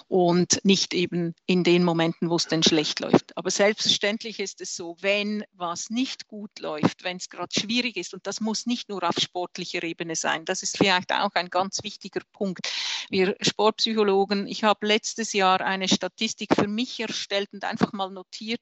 und 0.07 0.59
nicht 0.63 0.93
eben 0.93 1.35
in 1.45 1.63
den 1.63 1.83
Momenten, 1.83 2.29
wo 2.29 2.35
es 2.35 2.47
denn 2.47 2.63
schlecht 2.63 2.99
läuft. 2.99 3.37
Aber 3.37 3.51
selbstverständlich 3.69 4.39
ist 4.39 4.61
es 4.61 4.75
so, 4.75 4.95
wenn 4.99 5.43
was 5.53 5.91
nicht 5.91 6.25
gut 6.25 6.57
läuft, 6.59 7.03
wenn 7.03 7.17
es 7.17 7.29
gerade 7.29 7.53
schwierig 7.53 7.97
ist, 7.97 8.15
und 8.15 8.25
das 8.25 8.41
muss 8.41 8.65
nicht 8.65 8.89
nur 8.89 9.03
auf 9.03 9.15
sportlicher 9.19 9.83
Ebene 9.83 10.15
sein, 10.15 10.43
das 10.43 10.63
ist 10.63 10.75
vielleicht 10.75 11.13
auch 11.13 11.29
ein 11.35 11.51
ganz 11.51 11.83
wichtiger 11.83 12.21
Punkt. 12.31 12.67
Wir 13.11 13.35
Sportpsychologen, 13.41 14.47
ich 14.47 14.63
habe 14.63 14.87
letztes 14.87 15.33
Jahr 15.33 15.61
eine 15.61 15.87
Statistik 15.87 16.55
für 16.55 16.67
mich 16.67 16.99
erstellt 16.99 17.49
und 17.53 17.63
einfach 17.63 17.93
mal 17.93 18.09
notiert, 18.09 18.59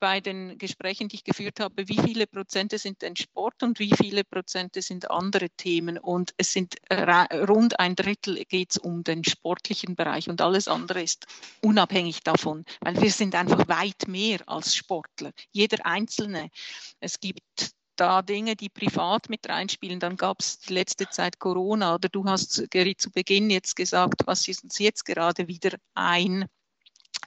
bei 0.00 0.20
den 0.20 0.58
Gesprächen, 0.58 1.08
die 1.08 1.16
ich 1.16 1.24
geführt 1.24 1.60
habe, 1.60 1.88
wie 1.88 1.98
viele 1.98 2.26
Prozente 2.26 2.78
sind 2.78 3.02
denn 3.02 3.16
Sport 3.16 3.62
und 3.62 3.78
wie 3.78 3.92
viele 3.94 4.24
Prozente 4.24 4.82
sind 4.82 5.10
andere 5.10 5.50
Themen. 5.50 5.98
Und 5.98 6.32
es 6.36 6.52
sind 6.52 6.76
rund 6.90 7.78
ein 7.78 7.96
Drittel 7.96 8.44
geht 8.44 8.72
es 8.72 8.76
um 8.78 9.04
den 9.04 9.24
sportlichen 9.24 9.96
Bereich 9.96 10.28
und 10.28 10.40
alles 10.40 10.68
andere 10.68 11.02
ist 11.02 11.26
unabhängig 11.62 12.22
davon, 12.22 12.64
weil 12.80 13.00
wir 13.00 13.10
sind 13.10 13.34
einfach 13.34 13.68
weit 13.68 14.08
mehr 14.08 14.40
als 14.46 14.74
Sportler. 14.74 15.32
Jeder 15.52 15.84
Einzelne. 15.84 16.50
Es 17.00 17.20
gibt 17.20 17.42
da 17.96 18.22
Dinge, 18.22 18.56
die 18.56 18.68
privat 18.68 19.28
mit 19.28 19.48
reinspielen. 19.48 20.00
Dann 20.00 20.16
gab 20.16 20.40
es 20.40 20.60
die 20.60 20.72
letzte 20.72 21.08
Zeit 21.10 21.38
Corona 21.38 21.94
oder 21.96 22.08
du 22.08 22.24
hast, 22.24 22.70
Geri, 22.70 22.96
zu 22.96 23.10
Beginn 23.10 23.50
jetzt 23.50 23.76
gesagt, 23.76 24.22
was 24.26 24.46
ist 24.48 24.62
uns 24.62 24.78
jetzt 24.78 25.04
gerade 25.04 25.48
wieder 25.48 25.76
ein 25.94 26.46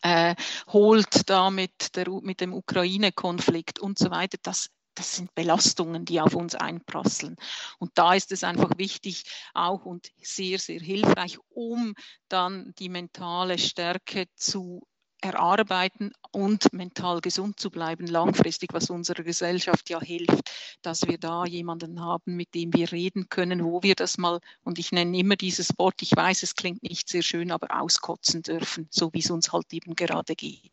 äh, 0.02 0.36
holt 0.68 1.30
da 1.30 1.50
mit, 1.50 1.96
der, 1.96 2.10
mit 2.22 2.42
dem 2.42 2.54
Ukraine-Konflikt 2.54 3.80
und 3.80 3.98
so 3.98 4.12
weiter. 4.12 4.38
Das, 4.42 4.70
das 4.96 5.16
sind 5.16 5.34
Belastungen, 5.36 6.06
die 6.06 6.22
auf 6.22 6.36
uns 6.36 6.56
einprasseln. 6.56 7.36
Und 7.80 7.92
da 7.96 8.14
ist 8.14 8.32
es 8.32 8.44
einfach 8.44 8.78
wichtig, 8.78 9.24
auch 9.54 9.86
und 9.86 10.10
sehr, 10.22 10.60
sehr 10.60 10.80
hilfreich, 10.80 11.38
um 11.50 11.94
dann 12.28 12.74
die 12.80 12.90
mentale 12.90 13.58
Stärke 13.58 14.28
zu 14.36 14.88
erarbeiten 15.22 16.12
und 16.32 16.74
mental 16.74 17.22
gesund 17.22 17.60
zu 17.60 17.70
bleiben, 17.70 18.08
langfristig, 18.08 18.74
was 18.74 18.90
unserer 18.90 19.24
Gesellschaft 19.24 19.90
ja 19.90 20.02
hilft, 20.02 20.52
dass 20.82 21.08
wir 21.08 21.18
da 21.18 21.46
jemanden 21.46 22.02
haben, 22.02 22.36
mit 22.36 22.54
dem 22.56 22.74
wir 22.74 22.92
reden 22.92 23.30
können, 23.30 23.64
wo 23.64 23.84
wir 23.84 23.96
das 23.96 24.18
mal, 24.18 24.40
und 24.64 24.80
ich 24.80 24.92
nenne 24.92 25.18
immer 25.18 25.36
dieses 25.36 25.78
Wort, 25.78 26.02
ich 26.02 26.16
weiß, 26.16 26.44
es 26.44 26.56
klingt 26.56 26.84
nicht 26.84 27.10
sehr 27.10 27.22
schön, 27.22 27.52
aber 27.52 27.80
auskotzen 27.80 28.42
dürfen, 28.42 28.88
so 28.90 29.14
wie 29.14 29.20
es 29.20 29.30
uns 29.30 29.52
halt 29.54 29.72
eben 29.74 29.96
gerade 29.96 30.36
geht. 30.36 30.72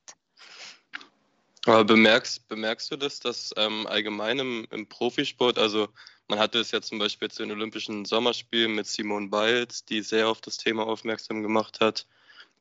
Aber 1.66 1.84
bemerkst, 1.84 2.48
bemerkst 2.48 2.90
du 2.90 2.96
das, 2.96 3.20
dass 3.20 3.52
ähm, 3.56 3.86
allgemein 3.86 4.38
im, 4.38 4.66
im, 4.70 4.86
Profisport, 4.86 5.58
also 5.58 5.88
man 6.28 6.38
hatte 6.38 6.60
es 6.60 6.70
ja 6.70 6.80
zum 6.80 6.98
Beispiel 6.98 7.30
zu 7.30 7.42
den 7.42 7.52
Olympischen 7.52 8.06
Sommerspielen 8.06 8.74
mit 8.74 8.86
Simone 8.86 9.28
Biles, 9.28 9.84
die 9.84 10.00
sehr 10.00 10.28
auf 10.28 10.40
das 10.40 10.56
Thema 10.56 10.86
aufmerksam 10.86 11.42
gemacht 11.42 11.80
hat, 11.80 12.06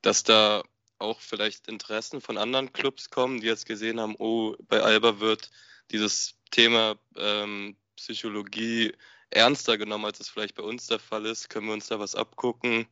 dass 0.02 0.24
da 0.24 0.64
auch 1.00 1.20
vielleicht 1.20 1.68
Interessen 1.68 2.22
von 2.22 2.38
anderen 2.38 2.74
Clubs 2.74 3.10
kommen, 3.10 3.42
die 3.42 3.48
jetzt 3.48 3.66
gesehen 3.66 4.00
haben, 4.00 4.16
oh, 4.18 4.56
bei 4.68 4.82
Alba 4.82 5.20
wird 5.20 5.50
dieses 5.92 6.36
Thema 6.52 6.96
ähm, 7.16 7.76
Psychologie 7.96 8.94
ernster 9.30 9.78
genommen, 9.78 10.06
als 10.06 10.20
es 10.20 10.30
vielleicht 10.30 10.56
bei 10.56 10.64
uns 10.64 10.88
der 10.88 11.00
Fall 11.00 11.26
ist. 11.26 11.50
Können 11.50 11.68
wir 11.68 11.74
uns 11.74 11.88
da 11.88 12.00
was 12.00 12.16
abgucken? 12.16 12.88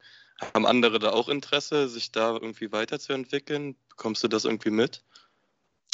Haben 0.54 0.66
andere 0.66 1.00
da 1.00 1.12
auch 1.12 1.30
Interesse, 1.30 1.88
sich 1.88 2.12
da 2.12 2.34
irgendwie 2.34 2.72
weiterzuentwickeln? 2.72 3.76
Bekommst 3.90 4.24
du 4.24 4.28
das 4.28 4.46
irgendwie 4.46 4.72
mit? 4.72 5.04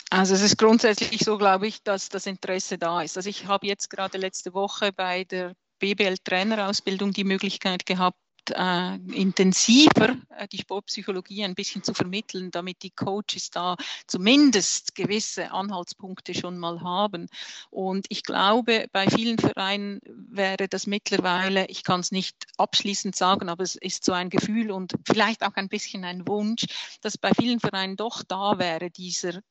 Also 0.09 0.33
es 0.33 0.41
ist 0.41 0.57
grundsätzlich 0.57 1.23
so, 1.23 1.37
glaube 1.37 1.67
ich, 1.67 1.83
dass 1.83 2.09
das 2.09 2.25
Interesse 2.25 2.77
da 2.77 3.01
ist. 3.01 3.15
Also 3.15 3.29
ich 3.29 3.45
habe 3.45 3.67
jetzt 3.67 3.89
gerade 3.89 4.17
letzte 4.17 4.53
Woche 4.53 4.91
bei 4.91 5.23
der 5.23 5.55
BBL-Trainerausbildung 5.79 7.13
die 7.13 7.23
Möglichkeit 7.23 7.85
gehabt, 7.85 8.17
äh, 8.49 8.95
intensiver 9.13 10.17
äh, 10.29 10.47
die 10.47 10.57
Sportpsychologie 10.57 11.43
ein 11.43 11.55
bisschen 11.55 11.83
zu 11.83 11.93
vermitteln, 11.93 12.51
damit 12.51 12.83
die 12.83 12.89
Coaches 12.89 13.51
da 13.51 13.75
zumindest 14.07 14.95
gewisse 14.95 15.51
Anhaltspunkte 15.51 16.33
schon 16.33 16.57
mal 16.57 16.81
haben. 16.81 17.27
Und 17.69 18.07
ich 18.09 18.23
glaube, 18.23 18.87
bei 18.91 19.07
vielen 19.07 19.37
Vereinen 19.37 19.99
wäre 20.05 20.67
das 20.67 20.87
mittlerweile, 20.87 21.65
ich 21.67 21.83
kann 21.83 21.99
es 21.99 22.11
nicht 22.11 22.35
abschließend 22.57 23.15
sagen, 23.15 23.49
aber 23.49 23.63
es 23.63 23.75
ist 23.75 24.03
so 24.03 24.13
ein 24.13 24.29
Gefühl 24.29 24.71
und 24.71 24.93
vielleicht 25.05 25.43
auch 25.43 25.55
ein 25.55 25.69
bisschen 25.69 26.03
ein 26.03 26.27
Wunsch, 26.27 26.65
dass 27.01 27.17
bei 27.17 27.31
vielen 27.33 27.59
Vereinen 27.59 27.95
doch 27.95 28.23
da 28.23 28.57
wäre 28.57 28.89
dieser 28.89 29.41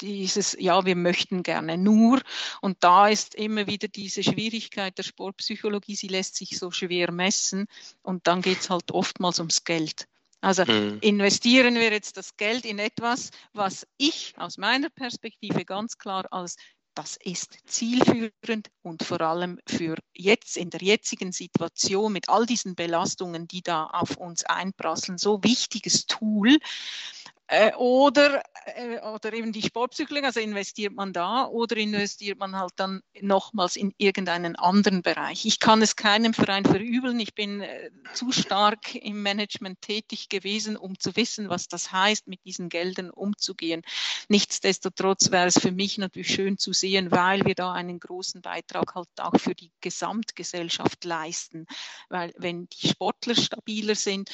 dieses, 0.00 0.56
ja, 0.58 0.84
wir 0.84 0.96
möchten 0.96 1.42
gerne 1.42 1.78
nur. 1.78 2.20
Und 2.60 2.78
da 2.80 3.08
ist 3.08 3.34
immer 3.34 3.66
wieder 3.66 3.88
diese 3.88 4.22
Schwierigkeit 4.22 4.96
der 4.98 5.02
Sportpsychologie, 5.02 5.96
sie 5.96 6.08
lässt 6.08 6.36
sich 6.36 6.58
so 6.58 6.70
schwer 6.70 7.12
messen 7.12 7.66
und 8.02 8.26
dann 8.26 8.42
geht 8.42 8.60
es 8.60 8.70
halt 8.70 8.90
oftmals 8.92 9.38
ums 9.38 9.64
Geld. 9.64 10.06
Also 10.40 10.64
mhm. 10.64 10.98
investieren 11.00 11.74
wir 11.74 11.90
jetzt 11.90 12.16
das 12.16 12.36
Geld 12.36 12.64
in 12.64 12.78
etwas, 12.78 13.30
was 13.52 13.86
ich 13.96 14.34
aus 14.36 14.56
meiner 14.56 14.88
Perspektive 14.88 15.64
ganz 15.64 15.98
klar 15.98 16.26
als 16.30 16.56
das 16.94 17.16
ist 17.16 17.58
zielführend 17.66 18.70
und 18.82 19.04
vor 19.04 19.20
allem 19.20 19.60
für 19.68 19.94
jetzt 20.14 20.56
in 20.56 20.68
der 20.70 20.82
jetzigen 20.82 21.30
Situation 21.30 22.12
mit 22.12 22.28
all 22.28 22.44
diesen 22.44 22.74
Belastungen, 22.74 23.46
die 23.46 23.62
da 23.62 23.84
auf 23.84 24.16
uns 24.16 24.42
einprasseln, 24.44 25.16
so 25.16 25.44
wichtiges 25.44 26.06
Tool, 26.06 26.58
äh, 27.50 27.74
oder, 27.76 28.42
äh, 28.66 29.00
oder 29.00 29.32
eben 29.32 29.52
die 29.52 29.62
Sportpsychologie, 29.62 30.26
also 30.26 30.40
investiert 30.40 30.92
man 30.94 31.14
da 31.14 31.46
oder 31.46 31.76
investiert 31.78 32.38
man 32.38 32.54
halt 32.54 32.72
dann 32.76 33.00
nochmals 33.22 33.76
in 33.76 33.94
irgendeinen 33.96 34.54
anderen 34.54 35.00
Bereich. 35.00 35.46
Ich 35.46 35.58
kann 35.58 35.80
es 35.80 35.96
keinem 35.96 36.34
Verein 36.34 36.66
verübeln. 36.66 37.18
Ich 37.20 37.34
bin 37.34 37.62
äh, 37.62 37.90
zu 38.12 38.32
stark 38.32 38.94
im 38.94 39.22
Management 39.22 39.80
tätig 39.80 40.28
gewesen, 40.28 40.76
um 40.76 40.98
zu 40.98 41.16
wissen, 41.16 41.48
was 41.48 41.68
das 41.68 41.90
heißt, 41.90 42.28
mit 42.28 42.44
diesen 42.44 42.68
Geldern 42.68 43.08
umzugehen. 43.08 43.80
Nichtsdestotrotz 44.28 45.30
wäre 45.30 45.46
es 45.46 45.58
für 45.58 45.72
mich 45.72 45.96
natürlich 45.96 46.34
schön 46.34 46.58
zu 46.58 46.74
sehen, 46.74 47.10
weil 47.10 47.46
wir 47.46 47.54
da 47.54 47.72
einen 47.72 47.98
großen 47.98 48.42
Beitrag 48.42 48.94
halt 48.94 49.08
auch 49.18 49.40
für 49.40 49.54
die 49.54 49.72
Gesamtgesellschaft 49.80 51.02
leisten. 51.06 51.66
Weil 52.10 52.34
wenn 52.36 52.68
die 52.68 52.88
Sportler 52.88 53.34
stabiler 53.34 53.94
sind, 53.94 54.30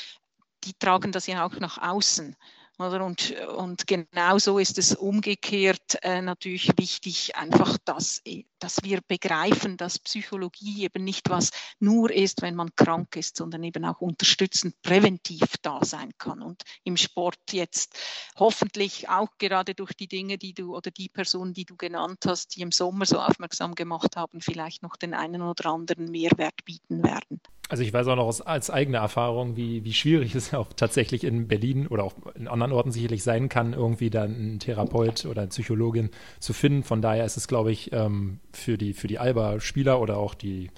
die 0.64 0.74
tragen 0.74 1.12
das 1.12 1.28
ja 1.28 1.46
auch 1.46 1.60
nach 1.60 1.78
außen. 1.78 2.34
Oder? 2.78 3.04
Und, 3.04 3.30
und 3.56 3.86
genauso 3.86 4.58
ist 4.58 4.78
es 4.78 4.94
umgekehrt 4.94 5.98
äh, 6.02 6.20
natürlich 6.20 6.72
wichtig, 6.76 7.36
einfach, 7.36 7.78
dass, 7.84 8.20
dass 8.58 8.82
wir 8.82 9.00
begreifen, 9.06 9.76
dass 9.76 10.00
Psychologie 10.00 10.82
eben 10.82 11.04
nicht 11.04 11.30
was 11.30 11.50
nur 11.78 12.10
ist, 12.10 12.42
wenn 12.42 12.56
man 12.56 12.74
krank 12.74 13.14
ist, 13.14 13.36
sondern 13.36 13.62
eben 13.62 13.84
auch 13.84 14.00
unterstützend 14.00 14.80
präventiv 14.82 15.44
da 15.62 15.84
sein 15.84 16.10
kann. 16.18 16.42
Und 16.42 16.64
im 16.82 16.96
Sport 16.96 17.52
jetzt 17.52 17.96
hoffentlich 18.36 19.08
auch 19.08 19.30
gerade 19.38 19.74
durch 19.74 19.92
die 19.92 20.08
Dinge, 20.08 20.36
die 20.36 20.54
du 20.54 20.74
oder 20.74 20.90
die 20.90 21.08
Personen, 21.08 21.54
die 21.54 21.64
du 21.64 21.76
genannt 21.76 22.24
hast, 22.26 22.56
die 22.56 22.62
im 22.62 22.72
Sommer 22.72 23.06
so 23.06 23.20
aufmerksam 23.20 23.76
gemacht 23.76 24.16
haben, 24.16 24.40
vielleicht 24.40 24.82
noch 24.82 24.96
den 24.96 25.14
einen 25.14 25.42
oder 25.42 25.70
anderen 25.70 26.10
Mehrwert 26.10 26.64
bieten 26.64 27.04
werden. 27.04 27.40
Also 27.70 27.82
ich 27.82 27.92
weiß 27.94 28.06
auch 28.08 28.16
noch 28.16 28.26
aus, 28.26 28.42
als 28.42 28.70
eigene 28.70 28.98
Erfahrung, 28.98 29.56
wie, 29.56 29.84
wie 29.84 29.94
schwierig 29.94 30.34
es 30.34 30.52
auch 30.52 30.72
tatsächlich 30.74 31.24
in 31.24 31.48
Berlin 31.48 31.86
oder 31.86 32.04
auch 32.04 32.12
in 32.34 32.46
anderen 32.46 32.72
Orten 32.72 32.92
sicherlich 32.92 33.22
sein 33.22 33.48
kann, 33.48 33.72
irgendwie 33.72 34.10
dann 34.10 34.34
einen 34.34 34.58
Therapeut 34.58 35.24
oder 35.24 35.42
eine 35.42 35.48
Psychologin 35.48 36.10
zu 36.40 36.52
finden. 36.52 36.82
Von 36.82 37.00
daher 37.00 37.24
ist 37.24 37.38
es, 37.38 37.48
glaube 37.48 37.72
ich, 37.72 37.90
ähm, 37.92 38.40
für 38.52 38.76
die, 38.76 38.92
für 38.92 39.08
die 39.08 39.18
Alba-Spieler 39.18 39.98
oder 39.98 40.18
auch 40.18 40.34
die 40.34 40.70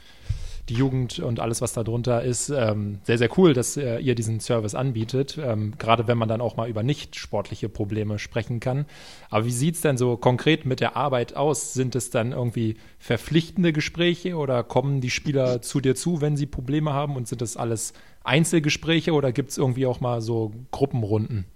die 0.68 0.74
Jugend 0.74 1.20
und 1.20 1.38
alles, 1.38 1.60
was 1.60 1.72
da 1.72 1.84
drunter 1.84 2.22
ist, 2.22 2.48
ähm, 2.48 2.98
sehr, 3.04 3.18
sehr 3.18 3.38
cool, 3.38 3.54
dass 3.54 3.76
äh, 3.76 3.98
ihr 3.98 4.14
diesen 4.14 4.40
Service 4.40 4.74
anbietet, 4.74 5.38
ähm, 5.40 5.74
gerade 5.78 6.08
wenn 6.08 6.18
man 6.18 6.28
dann 6.28 6.40
auch 6.40 6.56
mal 6.56 6.68
über 6.68 6.82
nicht 6.82 7.16
sportliche 7.16 7.68
Probleme 7.68 8.18
sprechen 8.18 8.58
kann. 8.58 8.86
Aber 9.30 9.44
wie 9.44 9.52
sieht 9.52 9.76
es 9.76 9.80
denn 9.80 9.96
so 9.96 10.16
konkret 10.16 10.66
mit 10.66 10.80
der 10.80 10.96
Arbeit 10.96 11.36
aus? 11.36 11.72
Sind 11.72 11.94
es 11.94 12.10
dann 12.10 12.32
irgendwie 12.32 12.76
verpflichtende 12.98 13.72
Gespräche 13.72 14.36
oder 14.36 14.64
kommen 14.64 15.00
die 15.00 15.10
Spieler 15.10 15.62
zu 15.62 15.80
dir 15.80 15.94
zu, 15.94 16.20
wenn 16.20 16.36
sie 16.36 16.46
Probleme 16.46 16.92
haben 16.92 17.16
und 17.16 17.28
sind 17.28 17.42
das 17.42 17.56
alles 17.56 17.92
Einzelgespräche 18.24 19.12
oder 19.12 19.30
gibt 19.30 19.50
es 19.50 19.58
irgendwie 19.58 19.86
auch 19.86 20.00
mal 20.00 20.20
so 20.20 20.52
Gruppenrunden? 20.72 21.46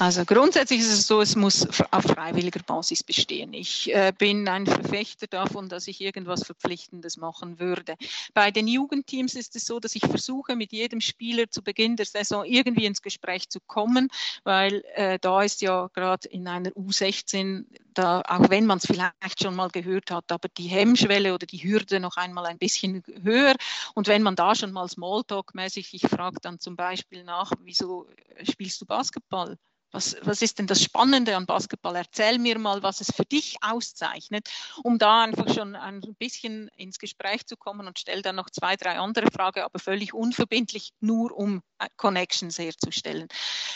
Also 0.00 0.24
grundsätzlich 0.24 0.78
ist 0.78 0.92
es 0.92 1.08
so, 1.08 1.20
es 1.20 1.34
muss 1.34 1.66
auf 1.90 2.04
freiwilliger 2.04 2.62
Basis 2.62 3.02
bestehen. 3.02 3.52
Ich 3.52 3.92
äh, 3.92 4.12
bin 4.16 4.46
ein 4.46 4.64
Verfechter 4.64 5.26
davon, 5.26 5.68
dass 5.68 5.88
ich 5.88 6.00
irgendwas 6.00 6.44
Verpflichtendes 6.44 7.16
machen 7.16 7.58
würde. 7.58 7.96
Bei 8.32 8.52
den 8.52 8.68
Jugendteams 8.68 9.34
ist 9.34 9.56
es 9.56 9.66
so, 9.66 9.80
dass 9.80 9.96
ich 9.96 10.02
versuche, 10.02 10.54
mit 10.54 10.70
jedem 10.70 11.00
Spieler 11.00 11.50
zu 11.50 11.62
Beginn 11.62 11.96
der 11.96 12.06
Saison 12.06 12.44
irgendwie 12.44 12.84
ins 12.84 13.02
Gespräch 13.02 13.48
zu 13.48 13.58
kommen, 13.58 14.08
weil 14.44 14.84
äh, 14.94 15.18
da 15.18 15.42
ist 15.42 15.62
ja 15.62 15.88
gerade 15.92 16.28
in 16.28 16.46
einer 16.46 16.70
U16 16.70 17.64
da, 17.92 18.22
auch 18.28 18.50
wenn 18.50 18.66
man 18.66 18.78
es 18.78 18.86
vielleicht 18.86 19.42
schon 19.42 19.56
mal 19.56 19.68
gehört 19.68 20.12
hat, 20.12 20.30
aber 20.30 20.48
die 20.48 20.68
Hemmschwelle 20.68 21.34
oder 21.34 21.46
die 21.46 21.64
Hürde 21.64 21.98
noch 21.98 22.16
einmal 22.16 22.46
ein 22.46 22.58
bisschen 22.58 23.02
höher. 23.24 23.56
Und 23.94 24.06
wenn 24.06 24.22
man 24.22 24.36
da 24.36 24.54
schon 24.54 24.70
mal 24.70 24.86
Smalltalk-mäßig, 24.86 25.88
ich 25.92 26.02
frage 26.02 26.38
dann 26.40 26.60
zum 26.60 26.76
Beispiel 26.76 27.24
nach, 27.24 27.50
wieso 27.64 28.06
spielst 28.44 28.80
du 28.80 28.86
Basketball? 28.86 29.58
Was, 29.90 30.16
was 30.20 30.42
ist 30.42 30.58
denn 30.58 30.66
das 30.66 30.82
Spannende 30.82 31.34
an 31.34 31.46
Basketball? 31.46 31.96
Erzähl 31.96 32.38
mir 32.38 32.58
mal, 32.58 32.82
was 32.82 33.00
es 33.00 33.10
für 33.14 33.24
dich 33.24 33.56
auszeichnet, 33.62 34.50
um 34.82 34.98
da 34.98 35.22
einfach 35.22 35.52
schon 35.52 35.74
ein 35.74 36.02
bisschen 36.18 36.68
ins 36.76 36.98
Gespräch 36.98 37.46
zu 37.46 37.56
kommen 37.56 37.86
und 37.86 37.98
stell 37.98 38.20
dann 38.20 38.36
noch 38.36 38.50
zwei, 38.50 38.76
drei 38.76 38.98
andere 38.98 39.30
Fragen, 39.32 39.60
aber 39.60 39.78
völlig 39.78 40.12
unverbindlich, 40.12 40.92
nur 41.00 41.34
um 41.34 41.62
äh, 41.78 41.88
Connections 41.96 42.58
herzustellen. 42.58 43.28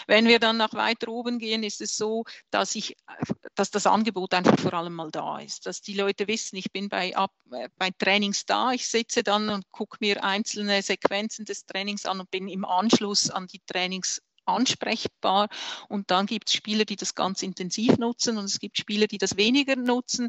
Wenn 0.06 0.26
wir 0.26 0.38
dann 0.38 0.58
nach 0.58 0.74
weiter 0.74 1.08
oben 1.08 1.38
gehen, 1.38 1.62
ist 1.62 1.80
es 1.80 1.96
so, 1.96 2.24
dass 2.50 2.74
ich, 2.74 2.94
dass 3.54 3.70
das 3.70 3.86
Angebot 3.86 4.34
einfach 4.34 4.58
vor 4.58 4.74
allem 4.74 4.94
mal 4.94 5.10
da 5.10 5.38
ist, 5.38 5.64
dass 5.64 5.80
die 5.80 5.94
Leute 5.94 6.28
wissen, 6.28 6.56
ich 6.56 6.70
bin 6.72 6.90
bei, 6.90 7.12
äh, 7.12 7.68
bei 7.78 7.90
Trainings 7.98 8.44
da, 8.44 8.72
ich 8.72 8.86
sitze 8.86 9.22
dann 9.22 9.48
und 9.48 9.64
gucke 9.70 9.96
mir 10.00 10.22
einzelne 10.22 10.82
Sequenzen 10.82 11.46
des 11.46 11.64
Trainings 11.64 12.04
an 12.04 12.20
und 12.20 12.30
bin 12.30 12.48
im 12.48 12.66
Anschluss 12.66 13.30
an 13.30 13.46
die 13.46 13.62
Trainings 13.66 14.20
ansprechbar. 14.44 15.48
Und 15.88 16.10
dann 16.10 16.26
gibt 16.26 16.48
es 16.48 16.54
Spieler, 16.54 16.84
die 16.84 16.96
das 16.96 17.14
ganz 17.14 17.42
intensiv 17.42 17.98
nutzen 17.98 18.38
und 18.38 18.44
es 18.44 18.58
gibt 18.58 18.78
Spieler, 18.78 19.06
die 19.06 19.18
das 19.18 19.36
weniger 19.36 19.76
nutzen. 19.76 20.28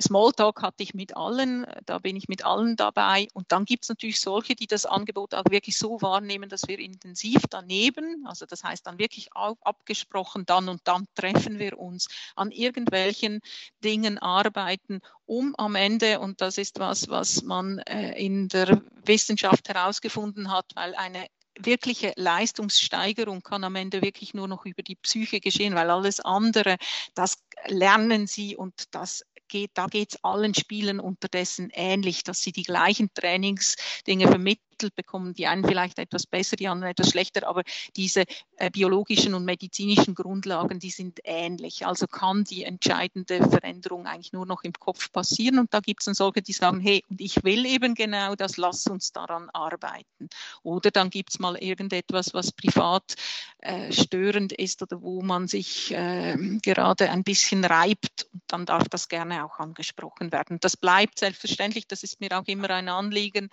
Smalltalk 0.00 0.62
hatte 0.62 0.82
ich 0.82 0.94
mit 0.94 1.16
allen, 1.16 1.66
da 1.86 1.98
bin 1.98 2.16
ich 2.16 2.28
mit 2.28 2.44
allen 2.44 2.76
dabei. 2.76 3.28
Und 3.34 3.52
dann 3.52 3.64
gibt 3.64 3.84
es 3.84 3.88
natürlich 3.88 4.20
solche, 4.20 4.54
die 4.54 4.66
das 4.66 4.86
Angebot 4.86 5.34
auch 5.34 5.44
wirklich 5.50 5.78
so 5.78 6.00
wahrnehmen, 6.02 6.48
dass 6.48 6.68
wir 6.68 6.78
intensiv 6.78 7.42
daneben, 7.50 8.24
also 8.26 8.46
das 8.46 8.64
heißt 8.64 8.86
dann 8.86 8.98
wirklich 8.98 9.30
abgesprochen, 9.34 10.44
dann 10.46 10.68
und 10.68 10.82
dann 10.84 11.06
treffen 11.14 11.58
wir 11.58 11.78
uns 11.78 12.08
an 12.36 12.50
irgendwelchen 12.50 13.40
Dingen 13.82 14.18
arbeiten, 14.18 15.00
um 15.26 15.54
am 15.56 15.74
Ende, 15.74 16.20
und 16.20 16.40
das 16.40 16.58
ist 16.58 16.78
was, 16.78 17.08
was 17.08 17.42
man 17.42 17.78
äh, 17.80 18.18
in 18.18 18.48
der 18.48 18.80
Wissenschaft 19.04 19.68
herausgefunden 19.68 20.50
hat, 20.50 20.66
weil 20.74 20.94
eine 20.94 21.26
wirkliche 21.58 22.12
Leistungssteigerung 22.16 23.42
kann 23.42 23.64
am 23.64 23.76
Ende 23.76 24.02
wirklich 24.02 24.34
nur 24.34 24.48
noch 24.48 24.64
über 24.64 24.82
die 24.82 24.96
Psyche 24.96 25.40
geschehen, 25.40 25.74
weil 25.74 25.90
alles 25.90 26.20
andere, 26.20 26.76
das 27.14 27.36
lernen 27.66 28.26
sie 28.26 28.56
und 28.56 28.94
das 28.94 29.24
geht, 29.48 29.70
da 29.74 29.86
geht 29.86 30.12
es 30.12 30.24
allen 30.24 30.54
Spielen 30.54 31.00
unterdessen 31.00 31.70
ähnlich, 31.72 32.22
dass 32.22 32.40
sie 32.40 32.52
die 32.52 32.62
gleichen 32.62 33.12
Trainingsdinge 33.14 34.28
vermitteln 34.28 34.67
vermittelt 34.78 34.94
bekommen, 34.94 35.34
die 35.34 35.46
einen 35.46 35.64
vielleicht 35.64 35.98
etwas 35.98 36.26
besser, 36.26 36.56
die 36.56 36.68
anderen 36.68 36.92
etwas 36.92 37.10
schlechter, 37.10 37.46
aber 37.48 37.62
diese 37.96 38.24
äh, 38.56 38.70
biologischen 38.70 39.34
und 39.34 39.44
medizinischen 39.44 40.14
Grundlagen, 40.14 40.78
die 40.78 40.90
sind 40.90 41.20
ähnlich. 41.24 41.86
Also 41.86 42.06
kann 42.06 42.44
die 42.44 42.64
entscheidende 42.64 43.48
Veränderung 43.48 44.06
eigentlich 44.06 44.32
nur 44.32 44.46
noch 44.46 44.62
im 44.62 44.72
Kopf 44.72 45.10
passieren 45.12 45.58
und 45.58 45.74
da 45.74 45.80
gibt 45.80 46.00
es 46.00 46.04
dann 46.06 46.14
solche, 46.14 46.42
die 46.42 46.52
sagen, 46.52 46.80
hey, 46.80 47.02
und 47.08 47.20
ich 47.20 47.42
will 47.44 47.66
eben 47.66 47.94
genau 47.94 48.34
das, 48.36 48.56
lass 48.56 48.86
uns 48.86 49.12
daran 49.12 49.50
arbeiten. 49.50 50.28
Oder 50.62 50.90
dann 50.90 51.10
gibt 51.10 51.30
es 51.30 51.38
mal 51.38 51.56
irgendetwas, 51.56 52.34
was 52.34 52.52
privat 52.52 53.14
äh, 53.58 53.92
störend 53.92 54.52
ist 54.52 54.82
oder 54.82 55.02
wo 55.02 55.22
man 55.22 55.48
sich 55.48 55.92
äh, 55.92 56.36
gerade 56.62 57.10
ein 57.10 57.24
bisschen 57.24 57.64
reibt 57.64 58.28
und 58.32 58.42
dann 58.46 58.66
darf 58.66 58.88
das 58.88 59.08
gerne 59.08 59.44
auch 59.44 59.58
angesprochen 59.58 60.30
werden. 60.30 60.58
Das 60.60 60.76
bleibt 60.76 61.18
selbstverständlich, 61.18 61.88
das 61.88 62.02
ist 62.02 62.20
mir 62.20 62.38
auch 62.38 62.46
immer 62.46 62.70
ein 62.70 62.88
Anliegen, 62.88 63.50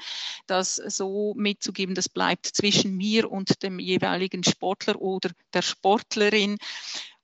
dass 0.48 0.76
so 0.76 1.15
mitzugeben, 1.36 1.96
das 1.96 2.10
bleibt 2.10 2.46
zwischen 2.48 2.96
mir 2.96 3.32
und 3.32 3.64
dem 3.64 3.80
jeweiligen 3.80 4.44
Sportler 4.44 5.02
oder 5.02 5.32
der 5.54 5.62
Sportlerin 5.62 6.58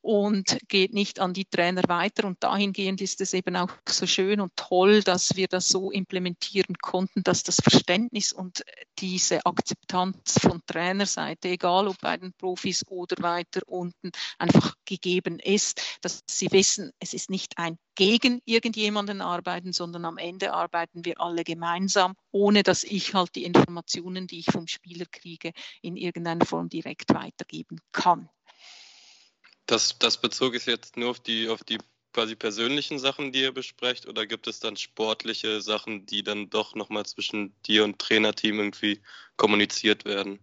und 0.01 0.57
geht 0.67 0.93
nicht 0.93 1.19
an 1.19 1.33
die 1.33 1.45
Trainer 1.45 1.83
weiter. 1.87 2.25
Und 2.25 2.43
dahingehend 2.43 3.01
ist 3.01 3.21
es 3.21 3.33
eben 3.33 3.55
auch 3.55 3.71
so 3.87 4.07
schön 4.07 4.41
und 4.41 4.55
toll, 4.55 5.01
dass 5.03 5.35
wir 5.35 5.47
das 5.47 5.67
so 5.67 5.91
implementieren 5.91 6.75
konnten, 6.81 7.23
dass 7.23 7.43
das 7.43 7.57
Verständnis 7.57 8.31
und 8.31 8.63
diese 8.99 9.45
Akzeptanz 9.45 10.39
von 10.39 10.61
Trainerseite, 10.65 11.49
egal 11.49 11.87
ob 11.87 11.99
bei 12.01 12.17
den 12.17 12.33
Profis 12.33 12.85
oder 12.87 13.21
weiter 13.21 13.61
unten, 13.67 14.11
einfach 14.37 14.75
gegeben 14.85 15.39
ist, 15.39 15.99
dass 16.01 16.23
sie 16.27 16.51
wissen, 16.51 16.91
es 16.99 17.13
ist 17.13 17.29
nicht 17.29 17.57
ein 17.57 17.77
gegen 17.95 18.41
irgendjemanden 18.45 19.21
arbeiten, 19.21 19.73
sondern 19.73 20.05
am 20.05 20.17
Ende 20.17 20.53
arbeiten 20.53 21.05
wir 21.05 21.19
alle 21.19 21.43
gemeinsam, 21.43 22.15
ohne 22.31 22.63
dass 22.63 22.83
ich 22.83 23.13
halt 23.13 23.35
die 23.35 23.43
Informationen, 23.43 24.27
die 24.27 24.39
ich 24.39 24.45
vom 24.45 24.67
Spieler 24.67 25.05
kriege, 25.11 25.51
in 25.81 25.97
irgendeiner 25.97 26.45
Form 26.45 26.69
direkt 26.69 27.13
weitergeben 27.13 27.79
kann. 27.91 28.29
Das, 29.71 29.97
das 29.99 30.17
bezog 30.17 30.53
ich 30.53 30.65
jetzt 30.65 30.97
nur 30.97 31.11
auf 31.11 31.21
die, 31.21 31.47
auf 31.47 31.63
die 31.63 31.77
quasi 32.11 32.35
persönlichen 32.35 32.99
Sachen, 32.99 33.31
die 33.31 33.43
ihr 33.43 33.53
besprecht, 33.53 34.05
oder 34.05 34.25
gibt 34.25 34.47
es 34.47 34.59
dann 34.59 34.75
sportliche 34.75 35.61
Sachen, 35.61 36.05
die 36.05 36.23
dann 36.23 36.49
doch 36.49 36.75
nochmal 36.75 37.05
zwischen 37.05 37.55
dir 37.63 37.85
und 37.85 37.97
Trainerteam 37.97 38.59
irgendwie 38.59 39.01
kommuniziert 39.37 40.03
werden? 40.03 40.39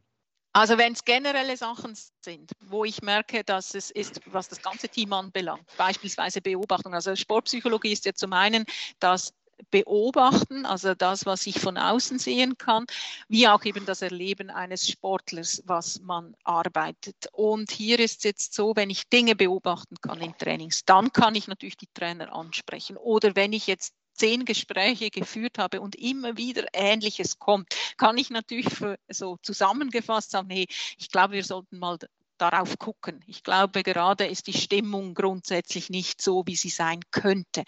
Also 0.54 0.78
wenn 0.78 0.94
es 0.94 1.04
generelle 1.04 1.58
Sachen 1.58 1.94
sind, 2.24 2.52
wo 2.58 2.86
ich 2.86 3.02
merke, 3.02 3.44
dass 3.44 3.74
es 3.74 3.90
ist, 3.90 4.22
was 4.24 4.48
das 4.48 4.62
ganze 4.62 4.88
Team 4.88 5.12
anbelangt, 5.12 5.66
beispielsweise 5.76 6.40
Beobachtung. 6.40 6.94
Also 6.94 7.14
Sportpsychologie 7.14 7.92
ist 7.92 8.06
ja 8.06 8.14
zum 8.14 8.32
einen 8.32 8.64
das 8.98 9.34
beobachten, 9.70 10.66
also 10.66 10.94
das, 10.94 11.26
was 11.26 11.46
ich 11.46 11.60
von 11.60 11.76
außen 11.76 12.18
sehen 12.18 12.58
kann, 12.58 12.86
wie 13.28 13.48
auch 13.48 13.64
eben 13.64 13.84
das 13.86 14.02
Erleben 14.02 14.50
eines 14.50 14.88
Sportlers, 14.88 15.62
was 15.66 16.00
man 16.00 16.34
arbeitet. 16.44 17.28
Und 17.32 17.70
hier 17.70 17.98
ist 17.98 18.18
es 18.18 18.24
jetzt 18.24 18.54
so, 18.54 18.74
wenn 18.76 18.90
ich 18.90 19.08
Dinge 19.08 19.36
beobachten 19.36 19.96
kann 20.00 20.20
in 20.20 20.36
Trainings, 20.38 20.84
dann 20.84 21.12
kann 21.12 21.34
ich 21.34 21.48
natürlich 21.48 21.76
die 21.76 21.88
Trainer 21.92 22.32
ansprechen. 22.34 22.96
Oder 22.96 23.36
wenn 23.36 23.52
ich 23.52 23.66
jetzt 23.66 23.94
zehn 24.18 24.44
Gespräche 24.44 25.10
geführt 25.10 25.58
habe 25.58 25.80
und 25.80 25.94
immer 25.96 26.36
wieder 26.36 26.66
Ähnliches 26.72 27.38
kommt, 27.38 27.68
kann 27.96 28.18
ich 28.18 28.30
natürlich 28.30 28.66
so 29.08 29.38
zusammengefasst 29.42 30.32
sagen, 30.32 30.50
hey, 30.50 30.66
ich 30.98 31.10
glaube, 31.10 31.34
wir 31.34 31.44
sollten 31.44 31.78
mal 31.78 31.98
darauf 32.38 32.78
gucken. 32.78 33.22
Ich 33.26 33.42
glaube, 33.42 33.82
gerade 33.82 34.26
ist 34.26 34.46
die 34.46 34.52
Stimmung 34.52 35.14
grundsätzlich 35.14 35.90
nicht 35.90 36.22
so, 36.22 36.46
wie 36.46 36.56
sie 36.56 36.70
sein 36.70 37.00
könnte. 37.10 37.64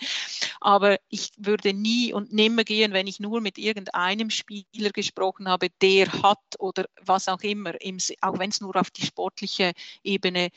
Aber 0.61 0.99
ich 1.09 1.31
würde 1.37 1.73
nie 1.75 2.13
und 2.13 2.33
nimmer 2.33 2.65
gehen, 2.65 2.93
wenn 2.93 3.07
ich 3.07 3.21
nur 3.21 3.41
mit 3.41 3.59
irgendeinem 3.59 4.31
Spieler 4.31 4.91
gesprochen 4.91 5.49
habe, 5.49 5.69
der 5.83 6.11
hat 6.23 6.39
oder 6.59 6.87
was 7.03 7.29
auch 7.29 7.43
immer, 7.43 7.75
auch 8.21 8.39
wenn 8.39 8.51
es 8.51 8.61
nur 8.61 8.77
auf 8.77 8.91
die 8.91 9.07
sportliche 9.07 9.73
Ebene 10.03 10.49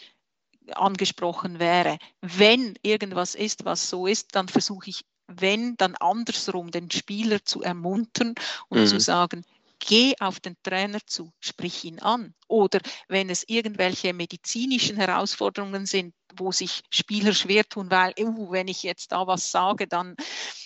angesprochen 0.75 1.59
wäre. 1.59 1.97
Wenn 2.21 2.75
irgendwas 2.81 3.35
ist, 3.35 3.65
was 3.65 3.89
so 3.89 4.07
ist, 4.07 4.35
dann 4.35 4.47
versuche 4.47 4.89
ich 4.89 5.01
wenn 5.27 5.75
dann 5.77 5.95
andersrum 5.95 6.71
den 6.71 6.91
Spieler 6.91 7.43
zu 7.43 7.61
ermuntern 7.61 8.35
und 8.69 8.79
mhm. 8.79 8.87
zu 8.87 8.99
sagen, 8.99 9.45
geh 9.85 10.13
auf 10.19 10.39
den 10.39 10.55
Trainer 10.63 10.99
zu, 11.05 11.31
sprich 11.39 11.83
ihn 11.83 11.99
an. 11.99 12.33
Oder 12.47 12.79
wenn 13.07 13.29
es 13.29 13.43
irgendwelche 13.47 14.13
medizinischen 14.13 14.97
Herausforderungen 14.97 15.85
sind, 15.85 16.13
wo 16.35 16.51
sich 16.51 16.83
Spieler 16.89 17.33
schwer 17.33 17.63
tun, 17.65 17.91
weil, 17.91 18.13
uh, 18.19 18.51
wenn 18.51 18.67
ich 18.67 18.83
jetzt 18.83 19.11
da 19.11 19.27
was 19.27 19.51
sage, 19.51 19.87
dann 19.87 20.15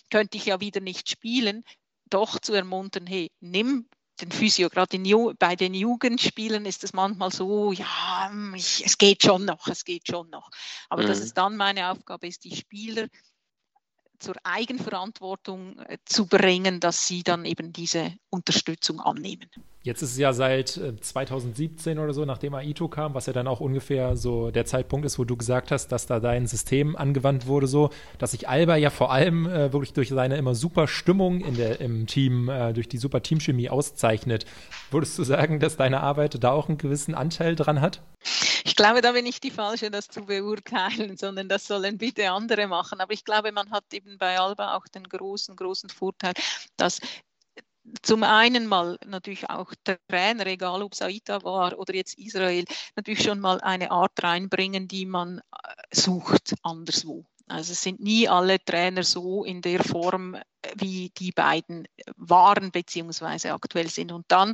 könnte 0.10 0.38
ich 0.38 0.46
ja 0.46 0.60
wieder 0.60 0.82
nicht 0.82 1.10
spielen, 1.10 1.64
doch 2.10 2.40
zu 2.40 2.54
ermuntern, 2.54 3.08
hey, 3.08 3.32
nimm 3.40 3.90
den 4.22 4.32
Physio, 4.32 4.70
gerade 4.70 4.98
bei 5.38 5.56
den 5.56 5.74
Jugendspielen 5.74 6.66
ist 6.66 6.84
es 6.84 6.94
manchmal 6.94 7.32
so, 7.32 7.72
ja, 7.72 8.32
ich, 8.56 8.84
es 8.84 8.98
geht 8.98 9.22
schon 9.24 9.46
noch, 9.46 9.68
es 9.68 9.84
geht 9.84 10.08
schon 10.08 10.30
noch. 10.30 10.50
Aber 10.90 11.04
mhm. 11.04 11.08
dass 11.08 11.20
es 11.20 11.34
dann 11.34 11.56
meine 11.56 11.92
Aufgabe 11.92 12.28
ist, 12.28 12.44
die 12.44 12.56
Spieler 12.56 13.08
zur 14.20 14.36
Eigenverantwortung 14.44 15.80
äh, 15.80 15.98
zu 16.06 16.28
bringen, 16.28 16.80
dass 16.80 17.08
sie 17.08 17.24
dann 17.24 17.46
eben 17.46 17.74
diese 17.74 18.18
Unterstützung 18.30 19.00
annehmen. 19.00 19.50
Jetzt 19.88 20.02
ist 20.02 20.12
es 20.12 20.18
ja 20.18 20.34
seit 20.34 20.82
2017 21.00 21.98
äh, 21.98 22.02
oder 22.02 22.12
so, 22.14 22.26
nachdem 22.26 22.54
Aito 22.56 22.90
kam, 22.90 23.14
was 23.14 23.26
ja 23.26 23.32
dann 23.32 23.48
auch 23.48 23.62
ungefähr 23.62 24.18
so 24.18 24.52
der 24.52 24.66
Zeitpunkt 24.66 25.06
ist, 25.06 25.18
wo 25.18 25.24
du 25.24 25.38
gesagt 25.38 25.72
hast, 25.72 25.94
dass 25.94 26.06
da 26.06 26.20
dein 26.20 26.46
System 26.46 26.98
angewandt 26.98 27.48
wurde, 27.48 27.68
so, 27.68 27.90
dass 28.18 28.32
sich 28.32 28.50
Alba 28.50 28.76
ja 28.76 28.90
vor 28.90 29.14
allem 29.14 29.48
äh, 29.48 29.72
wirklich 29.72 29.94
durch 29.94 30.10
seine 30.10 30.36
immer 30.36 30.56
super 30.56 30.90
Stimmung 30.90 31.40
in 31.40 31.56
der, 31.56 31.80
im 31.80 32.06
Team, 32.06 32.50
äh, 32.50 32.74
durch 32.74 32.90
die 32.90 32.98
super 32.98 33.24
Teamchemie 33.24 33.70
auszeichnet. 33.70 34.46
Würdest 34.92 35.18
du 35.18 35.24
sagen, 35.24 35.62
dass 35.62 35.78
deine 35.78 36.02
Arbeit 36.02 36.44
da 36.44 36.52
auch 36.52 36.68
einen 36.68 36.78
gewissen 36.78 37.16
Anteil 37.16 37.56
dran 37.56 37.80
hat? 37.80 38.02
Ich 38.66 38.76
glaube, 38.76 39.00
da 39.00 39.14
bin 39.14 39.26
ich 39.26 39.40
die 39.40 39.52
Falsche, 39.52 39.90
das 39.90 40.10
zu 40.10 40.26
beurteilen, 40.26 41.16
sondern 41.16 41.48
das 41.48 41.66
sollen 41.66 41.98
bitte 41.98 42.30
andere 42.30 42.68
machen. 42.68 43.00
Aber 43.00 43.14
ich 43.14 43.24
glaube, 43.24 43.54
man 43.54 43.72
hat 43.72 43.86
eben 43.94 44.18
bei 44.18 44.38
Alba 44.38 44.76
auch 44.76 44.86
den 44.90 45.06
großen, 45.06 45.56
großen 45.56 45.90
Vorteil, 45.90 46.34
dass 46.76 47.00
zum 48.02 48.24
einen 48.24 48.68
mal 48.68 48.98
natürlich 49.06 49.50
auch 49.50 49.74
Trainer, 49.84 50.46
egal 50.48 50.84
ob 50.84 50.96
Saita 50.96 51.44
war 51.44 51.78
oder 51.78 51.96
jetzt 51.96 52.18
Israel, 52.18 52.66
natürlich 52.96 53.24
schon 53.24 53.40
mal 53.40 53.62
eine 53.62 53.92
Art 53.92 54.22
reinbringen, 54.22 54.88
die 54.88 55.06
man 55.06 55.40
äh, 55.40 55.42
sucht 55.92 56.56
anderswo. 56.64 57.26
Also 57.48 57.72
es 57.72 57.82
sind 57.82 58.00
nie 58.00 58.28
alle 58.28 58.64
Trainer 58.64 59.04
so 59.04 59.44
in 59.44 59.62
der 59.62 59.84
Form 59.84 60.38
wie 60.76 61.12
die 61.18 61.32
beiden 61.32 61.88
waren 62.16 62.72
beziehungsweise 62.72 63.54
aktuell 63.54 63.88
sind. 63.90 64.12
Und 64.12 64.26
dann 64.28 64.54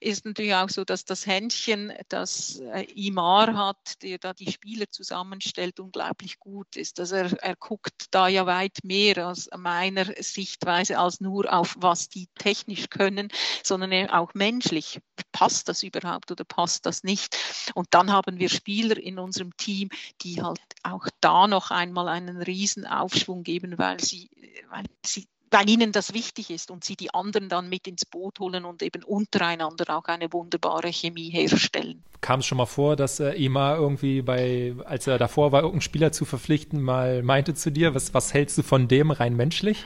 ist 0.00 0.24
natürlich 0.24 0.54
auch 0.54 0.68
so, 0.68 0.84
dass 0.84 1.04
das 1.04 1.26
Händchen, 1.26 1.92
das 2.08 2.60
äh, 2.60 2.82
Imar 2.94 3.54
hat, 3.56 4.02
der 4.02 4.18
da 4.18 4.32
die 4.32 4.50
Spieler 4.50 4.90
zusammenstellt, 4.90 5.80
unglaublich 5.80 6.38
gut 6.38 6.76
ist. 6.76 7.00
Also 7.00 7.16
er, 7.16 7.32
er 7.42 7.56
guckt 7.56 8.06
da 8.10 8.28
ja 8.28 8.46
weit 8.46 8.78
mehr 8.82 9.28
aus 9.28 9.48
meiner 9.56 10.06
Sichtweise 10.20 10.98
als 10.98 11.20
nur 11.20 11.52
auf, 11.52 11.76
was 11.78 12.08
die 12.08 12.28
technisch 12.38 12.90
können, 12.90 13.28
sondern 13.62 14.10
auch 14.10 14.34
menschlich. 14.34 15.00
Passt 15.32 15.68
das 15.68 15.82
überhaupt 15.82 16.30
oder 16.30 16.44
passt 16.44 16.86
das 16.86 17.04
nicht? 17.04 17.36
Und 17.74 17.88
dann 17.90 18.12
haben 18.12 18.38
wir 18.38 18.48
Spieler 18.48 18.96
in 18.96 19.18
unserem 19.18 19.56
Team, 19.56 19.90
die 20.22 20.42
halt 20.42 20.60
auch 20.82 21.06
da 21.20 21.46
noch 21.46 21.70
einmal 21.70 22.08
einen 22.08 22.33
riesen 22.36 22.86
Aufschwung 22.86 23.42
geben, 23.42 23.78
weil 23.78 24.00
sie, 24.00 24.30
weil 24.70 24.84
sie 25.04 25.26
weil 25.54 25.70
ihnen 25.70 25.92
das 25.92 26.12
wichtig 26.12 26.50
ist 26.50 26.72
und 26.72 26.82
sie 26.82 26.96
die 26.96 27.14
anderen 27.14 27.48
dann 27.48 27.68
mit 27.68 27.86
ins 27.86 28.04
Boot 28.04 28.40
holen 28.40 28.64
und 28.64 28.82
eben 28.82 29.04
untereinander 29.04 29.96
auch 29.96 30.06
eine 30.06 30.32
wunderbare 30.32 30.92
Chemie 30.92 31.30
herstellen. 31.30 32.02
Kam 32.20 32.40
es 32.40 32.46
schon 32.46 32.58
mal 32.58 32.66
vor, 32.66 32.96
dass 32.96 33.20
äh, 33.20 33.34
Ima 33.34 33.76
irgendwie 33.76 34.20
bei, 34.22 34.74
als 34.84 35.06
er 35.06 35.16
davor 35.16 35.52
war, 35.52 35.60
irgendeinen 35.60 35.82
Spieler 35.82 36.10
zu 36.10 36.24
verpflichten, 36.24 36.82
mal 36.82 37.22
meinte 37.22 37.54
zu 37.54 37.70
dir, 37.70 37.94
was, 37.94 38.12
was 38.14 38.34
hältst 38.34 38.58
du 38.58 38.62
von 38.64 38.88
dem 38.88 39.12
rein 39.12 39.36
menschlich? 39.36 39.84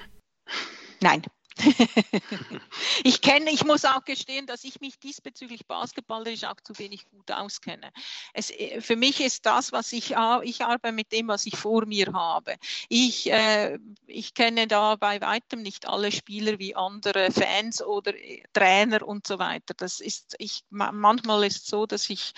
Nein, 1.02 1.22
ich 3.04 3.20
kenne, 3.20 3.50
ich 3.50 3.64
muss 3.64 3.84
auch 3.84 4.04
gestehen, 4.04 4.46
dass 4.46 4.64
ich 4.64 4.80
mich 4.80 4.98
diesbezüglich 4.98 5.66
basketballerisch 5.66 6.44
auch 6.44 6.60
zu 6.62 6.78
wenig 6.78 7.08
gut 7.10 7.30
auskenne. 7.30 7.90
Es, 8.34 8.50
äh, 8.50 8.80
für 8.80 8.96
mich 8.96 9.20
ist 9.20 9.46
das, 9.46 9.72
was 9.72 9.92
ich, 9.92 10.14
ich 10.42 10.64
arbeite 10.64 10.92
mit 10.92 11.12
dem, 11.12 11.28
was 11.28 11.46
ich 11.46 11.56
vor 11.56 11.86
mir 11.86 12.12
habe. 12.12 12.56
Ich, 12.88 13.30
äh, 13.30 13.78
ich 14.06 14.34
kenne 14.34 14.66
da 14.66 14.96
bei 14.96 15.20
weitem 15.20 15.62
nicht 15.62 15.88
alle 15.88 16.12
Spieler 16.12 16.58
wie 16.58 16.74
andere 16.74 17.30
Fans 17.30 17.82
oder 17.82 18.14
äh, 18.14 18.42
Trainer 18.52 19.06
und 19.06 19.26
so 19.26 19.38
weiter. 19.38 19.74
Das 19.76 20.00
ist, 20.00 20.34
ich, 20.38 20.64
manchmal 20.70 21.44
ist 21.44 21.64
es 21.64 21.66
so, 21.66 21.86
dass 21.86 22.08
ich 22.10 22.32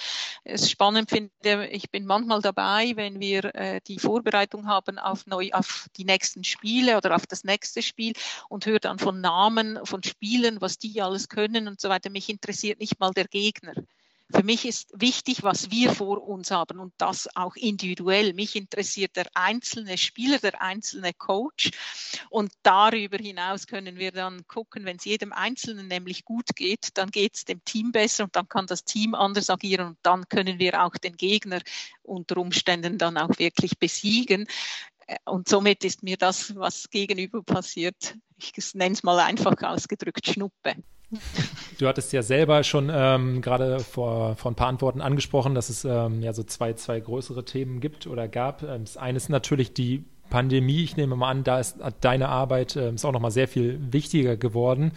es 0.44 0.70
spannend 0.70 1.10
finde. 1.10 1.68
Ich 1.68 1.90
bin 1.90 2.06
manchmal 2.06 2.40
dabei, 2.42 2.92
wenn 2.96 3.20
wir 3.20 3.54
äh, 3.54 3.80
die 3.86 3.98
Vorbereitung 3.98 4.66
haben 4.66 4.98
auf, 4.98 5.26
neu, 5.26 5.50
auf 5.52 5.86
die 5.96 6.04
nächsten 6.04 6.44
Spiele 6.44 6.96
oder 6.96 7.14
auf 7.14 7.26
das 7.26 7.44
nächste 7.44 7.82
Spiel 7.82 8.12
und 8.48 8.66
höre 8.66 8.80
dann 8.80 8.98
von 8.98 9.20
Namen, 9.20 9.78
von 9.84 10.02
Spielen, 10.50 10.60
was 10.60 10.78
die 10.78 11.00
alles 11.00 11.28
können 11.28 11.68
und 11.68 11.80
so 11.80 11.88
weiter. 11.88 12.10
Mich 12.10 12.28
interessiert 12.28 12.80
nicht 12.80 12.98
mal 12.98 13.12
der 13.12 13.26
Gegner. 13.26 13.74
Für 14.32 14.44
mich 14.44 14.64
ist 14.64 14.88
wichtig, 14.94 15.42
was 15.42 15.72
wir 15.72 15.92
vor 15.92 16.22
uns 16.22 16.52
haben 16.52 16.78
und 16.78 16.92
das 16.98 17.28
auch 17.34 17.56
individuell. 17.56 18.32
Mich 18.32 18.54
interessiert 18.54 19.16
der 19.16 19.26
einzelne 19.34 19.98
Spieler, 19.98 20.38
der 20.38 20.62
einzelne 20.62 21.12
Coach. 21.12 21.72
Und 22.30 22.52
darüber 22.62 23.18
hinaus 23.18 23.66
können 23.66 23.98
wir 23.98 24.12
dann 24.12 24.46
gucken, 24.46 24.84
wenn 24.84 24.98
es 24.98 25.04
jedem 25.04 25.32
Einzelnen 25.32 25.88
nämlich 25.88 26.24
gut 26.24 26.46
geht, 26.54 26.90
dann 26.94 27.10
geht 27.10 27.34
es 27.34 27.44
dem 27.44 27.64
Team 27.64 27.90
besser 27.90 28.22
und 28.22 28.36
dann 28.36 28.48
kann 28.48 28.66
das 28.66 28.84
Team 28.84 29.16
anders 29.16 29.50
agieren 29.50 29.88
und 29.88 29.98
dann 30.02 30.28
können 30.28 30.60
wir 30.60 30.84
auch 30.84 30.94
den 30.94 31.16
Gegner 31.16 31.60
unter 32.04 32.36
Umständen 32.36 32.98
dann 32.98 33.16
auch 33.16 33.36
wirklich 33.38 33.78
besiegen 33.80 34.46
und 35.24 35.48
somit 35.48 35.84
ist 35.84 36.02
mir 36.02 36.16
das, 36.16 36.54
was 36.56 36.90
gegenüber 36.90 37.42
passiert, 37.42 38.16
ich 38.38 38.74
nenne 38.74 38.94
es 38.94 39.02
mal 39.02 39.18
einfach 39.18 39.54
ausgedrückt, 39.62 40.26
Schnuppe. 40.26 40.74
Du 41.78 41.88
hattest 41.88 42.12
ja 42.12 42.22
selber 42.22 42.62
schon 42.62 42.90
ähm, 42.92 43.42
gerade 43.42 43.80
vor, 43.80 44.36
vor 44.36 44.52
ein 44.52 44.54
paar 44.54 44.68
Antworten 44.68 45.00
angesprochen, 45.00 45.54
dass 45.54 45.68
es 45.68 45.84
ähm, 45.84 46.22
ja 46.22 46.32
so 46.32 46.44
zwei, 46.44 46.74
zwei 46.74 47.00
größere 47.00 47.44
Themen 47.44 47.80
gibt 47.80 48.06
oder 48.06 48.28
gab. 48.28 48.62
Ähm, 48.62 48.84
das 48.84 48.96
eine 48.96 49.16
ist 49.16 49.28
natürlich 49.28 49.74
die 49.74 50.04
Pandemie. 50.28 50.84
Ich 50.84 50.96
nehme 50.96 51.16
mal 51.16 51.30
an, 51.30 51.42
da 51.42 51.58
ist 51.58 51.78
deine 52.00 52.28
Arbeit 52.28 52.76
äh, 52.76 52.92
ist 52.92 53.04
auch 53.04 53.12
noch 53.12 53.20
mal 53.20 53.32
sehr 53.32 53.48
viel 53.48 53.80
wichtiger 53.92 54.36
geworden. 54.36 54.92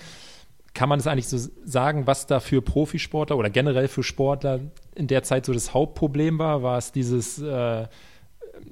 Kann 0.76 0.90
man 0.90 1.00
das 1.00 1.08
eigentlich 1.08 1.28
so 1.28 1.38
sagen, 1.66 2.06
was 2.06 2.28
da 2.28 2.40
für 2.40 2.62
Profisportler 2.62 3.38
oder 3.38 3.50
generell 3.50 3.88
für 3.88 4.04
Sportler 4.04 4.60
in 4.96 5.08
der 5.08 5.24
Zeit 5.24 5.46
so 5.46 5.54
das 5.54 5.74
Hauptproblem 5.74 6.38
war? 6.38 6.64
War 6.64 6.78
es 6.78 6.92
dieses 6.92 7.40
äh, 7.40 7.88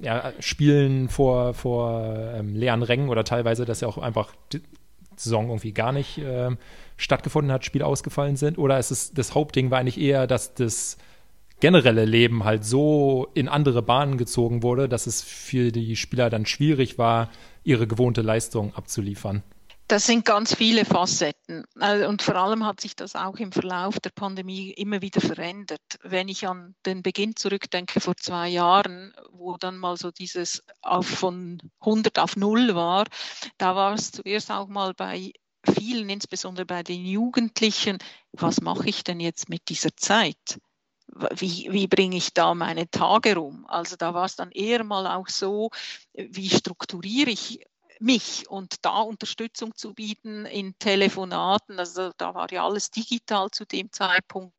ja, 0.00 0.32
Spielen 0.40 1.08
vor, 1.08 1.54
vor 1.54 2.02
ähm, 2.34 2.54
leeren 2.54 2.82
Rängen 2.82 3.08
oder 3.08 3.24
teilweise, 3.24 3.64
dass 3.64 3.80
ja 3.80 3.88
auch 3.88 3.98
einfach 3.98 4.32
die 4.52 4.62
Saison 5.16 5.48
irgendwie 5.48 5.72
gar 5.72 5.92
nicht 5.92 6.18
äh, 6.18 6.50
stattgefunden 6.96 7.52
hat, 7.52 7.64
Spiele 7.64 7.86
ausgefallen 7.86 8.36
sind? 8.36 8.58
Oder 8.58 8.78
ist 8.78 8.90
es 8.90 9.12
das 9.12 9.34
Hauptding 9.34 9.70
war 9.70 9.78
eigentlich 9.78 10.00
eher, 10.00 10.26
dass 10.26 10.54
das 10.54 10.96
generelle 11.60 12.04
Leben 12.04 12.44
halt 12.44 12.64
so 12.64 13.28
in 13.34 13.48
andere 13.48 13.82
Bahnen 13.82 14.18
gezogen 14.18 14.62
wurde, 14.62 14.88
dass 14.88 15.06
es 15.06 15.22
für 15.22 15.70
die 15.70 15.94
Spieler 15.96 16.28
dann 16.28 16.44
schwierig 16.44 16.98
war, 16.98 17.30
ihre 17.62 17.86
gewohnte 17.86 18.22
Leistung 18.22 18.74
abzuliefern? 18.74 19.42
Das 19.88 20.06
sind 20.06 20.24
ganz 20.24 20.54
viele 20.54 20.84
Facetten. 20.84 21.64
Also, 21.78 22.08
und 22.08 22.22
vor 22.22 22.36
allem 22.36 22.64
hat 22.64 22.80
sich 22.80 22.96
das 22.96 23.14
auch 23.14 23.36
im 23.36 23.52
Verlauf 23.52 24.00
der 24.00 24.10
Pandemie 24.10 24.70
immer 24.70 25.02
wieder 25.02 25.20
verändert. 25.20 25.82
Wenn 26.02 26.28
ich 26.28 26.46
an 26.46 26.74
den 26.86 27.02
Beginn 27.02 27.36
zurückdenke 27.36 28.00
vor 28.00 28.16
zwei 28.16 28.48
Jahren, 28.48 29.12
wo 29.30 29.56
dann 29.58 29.76
mal 29.76 29.96
so 29.96 30.10
dieses 30.10 30.62
auf 30.80 31.06
von 31.06 31.58
100 31.80 32.18
auf 32.18 32.36
0 32.36 32.74
war, 32.74 33.04
da 33.58 33.76
war 33.76 33.94
es 33.94 34.12
zuerst 34.12 34.50
auch 34.50 34.68
mal 34.68 34.94
bei 34.94 35.32
vielen, 35.78 36.08
insbesondere 36.08 36.64
bei 36.64 36.82
den 36.82 37.04
Jugendlichen, 37.04 37.98
was 38.32 38.60
mache 38.60 38.88
ich 38.88 39.04
denn 39.04 39.20
jetzt 39.20 39.48
mit 39.48 39.68
dieser 39.68 39.94
Zeit? 39.96 40.58
wie, 41.34 41.68
wie 41.70 41.86
bringe 41.86 42.16
ich 42.16 42.32
da 42.32 42.54
meine 42.54 42.88
Tage 42.90 43.36
rum? 43.36 43.66
Also 43.66 43.96
da 43.96 44.14
war 44.14 44.24
es 44.24 44.36
dann 44.36 44.50
eher 44.50 44.84
mal 44.84 45.06
auch 45.06 45.28
so, 45.28 45.70
wie 46.14 46.48
strukturiere 46.48 47.30
ich 47.30 47.60
mich 48.02 48.48
und 48.48 48.76
da 48.82 49.00
Unterstützung 49.00 49.74
zu 49.76 49.94
bieten 49.94 50.44
in 50.46 50.74
Telefonaten, 50.78 51.78
also 51.78 52.10
da 52.16 52.34
war 52.34 52.50
ja 52.52 52.64
alles 52.64 52.90
digital 52.90 53.50
zu 53.50 53.64
dem 53.64 53.92
Zeitpunkt, 53.92 54.54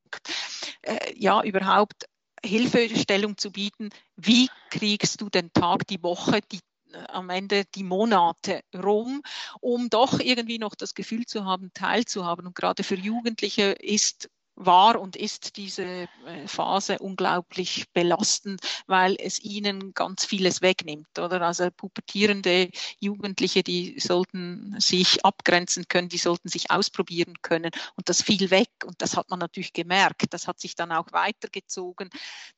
äh, 0.82 1.13
ja, 1.15 1.43
überhaupt 1.43 2.06
Hilfestellung 2.45 3.38
zu 3.38 3.51
bieten, 3.51 3.89
wie 4.15 4.49
kriegst 4.69 5.21
du 5.21 5.29
den 5.29 5.51
Tag, 5.53 5.88
die 5.88 6.01
Woche, 6.03 6.39
die 6.51 6.60
äh, 6.93 7.03
am 7.08 7.29
Ende 7.29 7.65
die 7.75 7.84
Monate 7.84 8.62
rum, 8.75 9.21
um 9.62 9.89
doch 9.89 10.19
irgendwie 10.19 10.60
noch 10.60 10.75
das 10.75 10.93
Gefühl 10.93 11.25
zu 11.25 11.45
haben, 11.45 11.71
teilzuhaben. 11.73 12.47
Und 12.47 12.56
gerade 12.56 12.84
für 12.84 12.95
Jugendliche 12.95 13.71
ist 13.71 14.29
war 14.55 14.99
und 14.99 15.15
ist 15.15 15.57
diese 15.57 15.83
äh, 15.83 16.47
Phase 16.47 16.99
unglaublich 16.99 17.85
belastend, 17.93 18.61
weil 18.87 19.15
es 19.19 19.39
ihnen 19.39 19.93
ganz 19.93 20.25
vieles 20.25 20.61
wegnimmt, 20.61 21.17
oder? 21.17 21.41
Also 21.41 21.69
pubertierende 21.71 22.69
Jugendliche, 22.99 23.63
die 23.63 23.99
sollten 23.99 24.79
sich 24.79 25.25
abgrenzen 25.25 25.87
können, 25.87 26.09
die 26.09 26.17
sollten 26.17 26.49
sich 26.49 26.71
ausprobieren 26.71 27.35
können 27.41 27.71
und 27.95 28.09
das 28.09 28.21
fiel 28.21 28.51
weg 28.51 28.69
und 28.85 29.01
das 29.01 29.17
hat 29.17 29.29
man 29.29 29.39
natürlich 29.39 29.73
gemerkt. 29.73 30.33
Das 30.33 30.47
hat 30.47 30.59
sich 30.59 30.75
dann 30.75 30.91
auch 30.91 31.11
weitergezogen, 31.11 32.09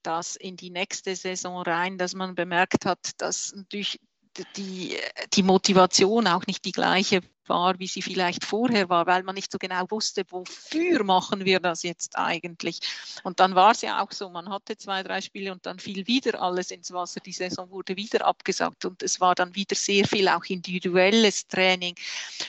dass 0.03 0.35
in 0.35 0.57
die 0.57 0.71
nächste 0.71 1.15
Saison 1.15 1.61
rein, 1.61 1.97
dass 1.97 2.13
man 2.13 2.35
bemerkt 2.35 2.85
hat, 2.85 3.11
dass 3.17 3.53
natürlich 3.55 3.99
die, 4.55 4.97
die 5.33 5.43
Motivation 5.43 6.27
auch 6.27 6.45
nicht 6.47 6.65
die 6.65 6.71
gleiche 6.71 7.21
war, 7.49 7.79
wie 7.79 7.87
sie 7.87 8.01
vielleicht 8.01 8.43
vorher 8.43 8.89
war, 8.89 9.05
weil 9.05 9.23
man 9.23 9.35
nicht 9.35 9.51
so 9.51 9.57
genau 9.57 9.85
wusste, 9.89 10.23
wofür 10.29 11.03
machen 11.03 11.45
wir 11.45 11.59
das 11.59 11.83
jetzt 11.83 12.17
eigentlich. 12.17 12.79
Und 13.23 13.39
dann 13.39 13.55
war 13.55 13.71
es 13.71 13.81
ja 13.81 14.03
auch 14.03 14.11
so, 14.11 14.29
man 14.29 14.49
hatte 14.49 14.77
zwei, 14.77 15.03
drei 15.03 15.21
Spiele 15.21 15.51
und 15.51 15.65
dann 15.65 15.79
fiel 15.79 16.07
wieder 16.07 16.41
alles 16.41 16.71
ins 16.71 16.91
Wasser, 16.91 17.19
die 17.19 17.31
Saison 17.31 17.69
wurde 17.69 17.95
wieder 17.95 18.25
abgesagt 18.25 18.85
und 18.85 19.03
es 19.03 19.19
war 19.19 19.35
dann 19.35 19.55
wieder 19.55 19.75
sehr 19.75 20.07
viel 20.07 20.27
auch 20.27 20.45
individuelles 20.45 21.47
Training. 21.47 21.95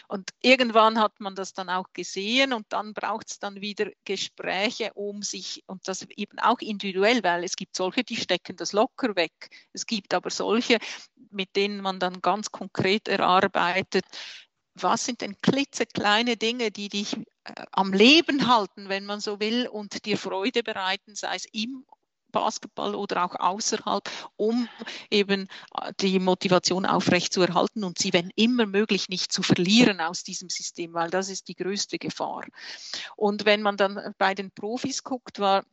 Und 0.09 0.31
irgendwann 0.43 0.99
hat 0.99 1.21
man 1.21 1.35
das 1.35 1.53
dann 1.53 1.69
auch 1.69 1.93
gesehen 1.93 2.53
und 2.53 2.67
dann 2.71 2.95
braucht 2.95 3.31
es 3.31 3.39
dann 3.39 3.61
wieder 3.61 3.91
Gespräche, 4.05 4.93
um 4.95 5.23
sich, 5.23 5.63
und 5.67 5.87
das 5.89 6.07
eben 6.17 6.39
auch 6.39 6.59
individuell, 6.61 7.23
weil 7.23 7.45
es 7.45 7.57
gibt 7.57 7.77
solche, 7.77 8.05
die 8.05 8.17
stecken 8.17 8.57
das 8.57 8.73
locker 8.73 9.17
weg. 9.17 9.51
Es 9.73 9.87
gibt 9.87 10.15
aber 10.15 10.31
solche, 10.31 10.79
mit 11.31 11.57
denen 11.57 11.81
man 11.81 12.01
dann 12.01 12.21
ganz 12.21 12.51
konkret 12.51 13.09
erarbeitet, 13.09 14.05
was 14.75 15.05
sind 15.05 15.23
denn 15.23 15.37
klitzekleine 15.41 16.37
Dinge, 16.37 16.71
die 16.71 16.89
dich 16.89 17.17
äh, 17.45 17.65
am 17.73 17.93
Leben 17.93 18.47
halten, 18.47 18.89
wenn 18.89 19.07
man 19.07 19.21
so 19.21 19.41
will, 19.41 19.69
und 19.69 20.05
dir 20.05 20.19
Freude 20.19 20.63
bereiten, 20.63 21.15
sei 21.15 21.37
es 21.37 21.47
im 21.53 21.87
Basketball 22.31 22.95
oder 22.95 23.25
auch 23.25 23.35
außerhalb, 23.35 24.11
um 24.37 24.69
eben 25.11 25.49
äh, 25.81 25.93
die 26.01 26.19
Motivation 26.19 26.85
aufrechtzuerhalten 26.85 27.85
und 27.85 27.99
sie, 27.99 28.13
wenn 28.13 28.31
immer 28.37 28.67
möglich, 28.67 29.09
nicht 29.09 29.33
zu 29.33 29.43
verlieren 29.43 30.01
aus 30.01 30.23
diesem 30.23 30.51
System, 30.51 30.93
weil 30.93 31.09
das 31.09 31.31
ist 31.31 31.49
die 31.49 31.55
größte 31.55 31.99
Gefahr. 31.99 32.45
Und 33.17 33.47
wenn 33.47 33.63
man 33.63 33.79
dann 33.79 34.15
bei 34.19 34.35
den 34.35 34.51
Profis 34.51 35.03
guckt, 35.03 35.39
war 35.39 35.65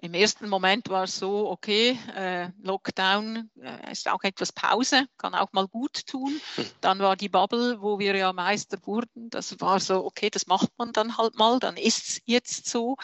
Im 0.00 0.14
ersten 0.14 0.48
Moment 0.48 0.88
war 0.90 1.04
es 1.04 1.16
so, 1.16 1.50
okay, 1.50 1.98
äh, 2.14 2.50
Lockdown 2.62 3.50
äh, 3.60 3.92
ist 3.92 4.08
auch 4.08 4.22
etwas 4.22 4.52
Pause, 4.52 5.06
kann 5.16 5.34
auch 5.34 5.52
mal 5.52 5.66
gut 5.66 6.06
tun. 6.06 6.40
Dann 6.80 7.00
war 7.00 7.16
die 7.16 7.28
Bubble, 7.28 7.80
wo 7.80 7.98
wir 7.98 8.14
ja 8.14 8.32
Meister 8.32 8.78
wurden. 8.86 9.30
Das 9.30 9.60
war 9.60 9.80
so, 9.80 10.04
okay, 10.04 10.30
das 10.30 10.46
macht 10.46 10.70
man 10.78 10.92
dann 10.92 11.16
halt 11.16 11.36
mal, 11.36 11.58
dann 11.58 11.76
ist 11.76 12.08
es 12.08 12.20
jetzt 12.26 12.68
so. 12.68 12.96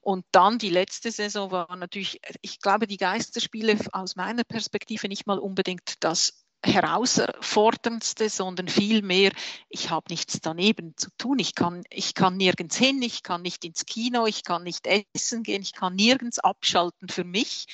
Und 0.00 0.24
dann 0.32 0.58
die 0.58 0.70
letzte 0.70 1.12
Saison 1.12 1.50
war 1.50 1.76
natürlich, 1.76 2.20
ich 2.40 2.60
glaube, 2.60 2.86
die 2.86 2.96
Geisterspiele 2.96 3.78
aus 3.92 4.16
meiner 4.16 4.44
Perspektive 4.44 5.08
nicht 5.08 5.26
mal 5.26 5.38
unbedingt 5.38 6.02
das 6.02 6.44
herausforderndste, 6.64 8.28
sondern 8.28 8.68
vielmehr, 8.68 9.32
ich 9.68 9.90
habe 9.90 10.06
nichts 10.10 10.40
daneben 10.40 10.94
zu 10.96 11.08
tun. 11.16 11.38
Ich 11.38 11.54
kann, 11.54 11.82
ich 11.90 12.14
kann 12.14 12.36
nirgends 12.36 12.76
hin, 12.76 13.00
ich 13.02 13.22
kann 13.22 13.42
nicht 13.42 13.64
ins 13.64 13.86
Kino, 13.86 14.26
ich 14.26 14.44
kann 14.44 14.62
nicht 14.62 14.86
essen 14.86 15.42
gehen, 15.42 15.62
ich 15.62 15.72
kann 15.72 15.94
nirgends 15.94 16.38
abschalten 16.38 17.08
für 17.08 17.24
mich 17.24 17.66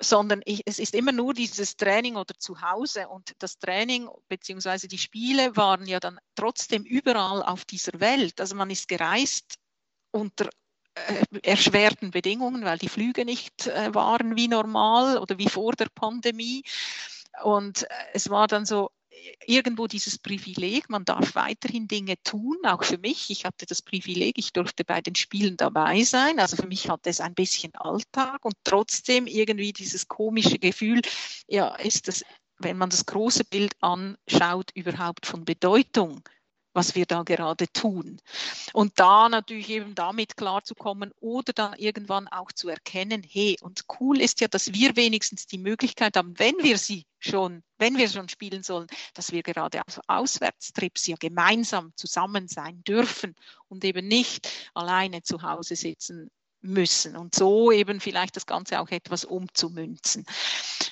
sondern 0.00 0.42
ich, 0.44 0.62
es 0.66 0.78
ist 0.78 0.94
immer 0.94 1.12
nur 1.12 1.34
dieses 1.34 1.76
Training 1.76 2.16
oder 2.16 2.34
zu 2.38 2.60
Hause. 2.60 3.08
Und 3.08 3.32
das 3.38 3.58
Training 3.58 4.08
bzw. 4.28 4.86
die 4.86 4.98
Spiele 4.98 5.56
waren 5.56 5.86
ja 5.86 6.00
dann 6.00 6.18
trotzdem 6.34 6.84
überall 6.84 7.42
auf 7.42 7.64
dieser 7.64 7.98
Welt. 8.00 8.40
Also 8.40 8.54
man 8.54 8.70
ist 8.70 8.88
gereist 8.88 9.56
unter 10.10 10.48
äh, 10.94 11.24
erschwerten 11.42 12.10
Bedingungen, 12.10 12.64
weil 12.64 12.78
die 12.78 12.88
Flüge 12.88 13.24
nicht 13.24 13.66
äh, 13.66 13.94
waren 13.94 14.36
wie 14.36 14.48
normal 14.48 15.18
oder 15.18 15.38
wie 15.38 15.48
vor 15.48 15.72
der 15.72 15.88
Pandemie. 15.94 16.62
Und 17.42 17.82
äh, 17.82 17.86
es 18.14 18.30
war 18.30 18.46
dann 18.46 18.66
so 18.66 18.90
irgendwo 19.46 19.86
dieses 19.86 20.18
Privileg, 20.18 20.88
man 20.90 21.04
darf 21.04 21.34
weiterhin 21.34 21.88
Dinge 21.88 22.14
tun, 22.22 22.58
auch 22.64 22.84
für 22.84 22.98
mich. 22.98 23.30
Ich 23.30 23.44
hatte 23.44 23.66
das 23.66 23.82
Privileg, 23.82 24.38
ich 24.38 24.52
durfte 24.52 24.84
bei 24.84 25.00
den 25.00 25.14
Spielen 25.14 25.56
dabei 25.56 26.02
sein. 26.02 26.38
Also 26.38 26.56
für 26.56 26.66
mich 26.66 26.88
hatte 26.88 27.10
es 27.10 27.20
ein 27.20 27.34
bisschen 27.34 27.74
Alltag 27.74 28.44
und 28.44 28.54
trotzdem 28.64 29.26
irgendwie 29.26 29.72
dieses 29.72 30.08
komische 30.08 30.58
Gefühl, 30.58 31.02
ja, 31.46 31.74
ist 31.76 32.08
das, 32.08 32.24
wenn 32.58 32.78
man 32.78 32.90
das 32.90 33.06
große 33.06 33.44
Bild 33.44 33.74
anschaut, 33.80 34.70
überhaupt 34.74 35.26
von 35.26 35.44
Bedeutung? 35.44 36.22
Was 36.78 36.94
wir 36.94 37.06
da 37.06 37.24
gerade 37.24 37.66
tun. 37.72 38.20
Und 38.72 39.00
da 39.00 39.28
natürlich 39.28 39.68
eben 39.68 39.96
damit 39.96 40.36
klarzukommen 40.36 41.10
oder 41.18 41.52
dann 41.52 41.74
irgendwann 41.74 42.28
auch 42.28 42.52
zu 42.52 42.68
erkennen, 42.68 43.24
hey, 43.28 43.56
und 43.62 43.84
cool 43.98 44.20
ist 44.20 44.40
ja, 44.40 44.46
dass 44.46 44.72
wir 44.72 44.94
wenigstens 44.94 45.48
die 45.48 45.58
Möglichkeit 45.58 46.16
haben, 46.16 46.38
wenn 46.38 46.54
wir 46.62 46.78
sie 46.78 47.04
schon, 47.18 47.64
wenn 47.78 47.98
wir 47.98 48.08
schon 48.08 48.28
spielen 48.28 48.62
sollen, 48.62 48.86
dass 49.14 49.32
wir 49.32 49.42
gerade 49.42 49.80
auf 49.84 50.00
Auswärtstrips 50.06 51.08
ja 51.08 51.16
gemeinsam 51.18 51.92
zusammen 51.96 52.46
sein 52.46 52.84
dürfen 52.84 53.34
und 53.66 53.84
eben 53.84 54.06
nicht 54.06 54.48
alleine 54.72 55.24
zu 55.24 55.42
Hause 55.42 55.74
sitzen 55.74 56.30
müssen 56.60 57.16
und 57.16 57.34
so 57.34 57.70
eben 57.72 58.00
vielleicht 58.00 58.36
das 58.36 58.46
Ganze 58.46 58.80
auch 58.80 58.90
etwas 58.90 59.24
umzumünzen 59.24 60.24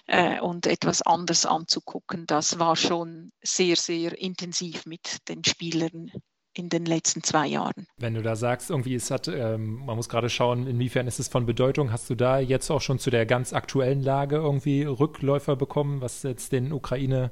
äh, 0.06 0.40
und 0.40 0.66
etwas 0.66 1.02
anders 1.02 1.46
anzugucken. 1.46 2.26
Das 2.26 2.58
war 2.58 2.76
schon 2.76 3.30
sehr, 3.42 3.76
sehr 3.76 4.18
intensiv 4.18 4.86
mit 4.86 5.28
den 5.28 5.44
Spielern 5.44 6.10
in 6.56 6.68
den 6.68 6.86
letzten 6.86 7.22
zwei 7.22 7.48
Jahren. 7.48 7.86
Wenn 7.98 8.14
du 8.14 8.22
da 8.22 8.34
sagst, 8.34 8.70
irgendwie 8.70 8.94
es 8.94 9.10
hat, 9.10 9.28
ähm, 9.28 9.84
man 9.84 9.96
muss 9.96 10.08
gerade 10.08 10.30
schauen, 10.30 10.66
inwiefern 10.66 11.06
ist 11.06 11.18
es 11.18 11.28
von 11.28 11.44
Bedeutung, 11.44 11.92
hast 11.92 12.08
du 12.08 12.14
da 12.14 12.38
jetzt 12.38 12.70
auch 12.70 12.80
schon 12.80 12.98
zu 12.98 13.10
der 13.10 13.26
ganz 13.26 13.52
aktuellen 13.52 14.02
Lage 14.02 14.36
irgendwie 14.36 14.84
Rückläufer 14.84 15.56
bekommen, 15.56 16.00
was 16.00 16.22
jetzt 16.22 16.52
den 16.52 16.72
Ukraine 16.72 17.30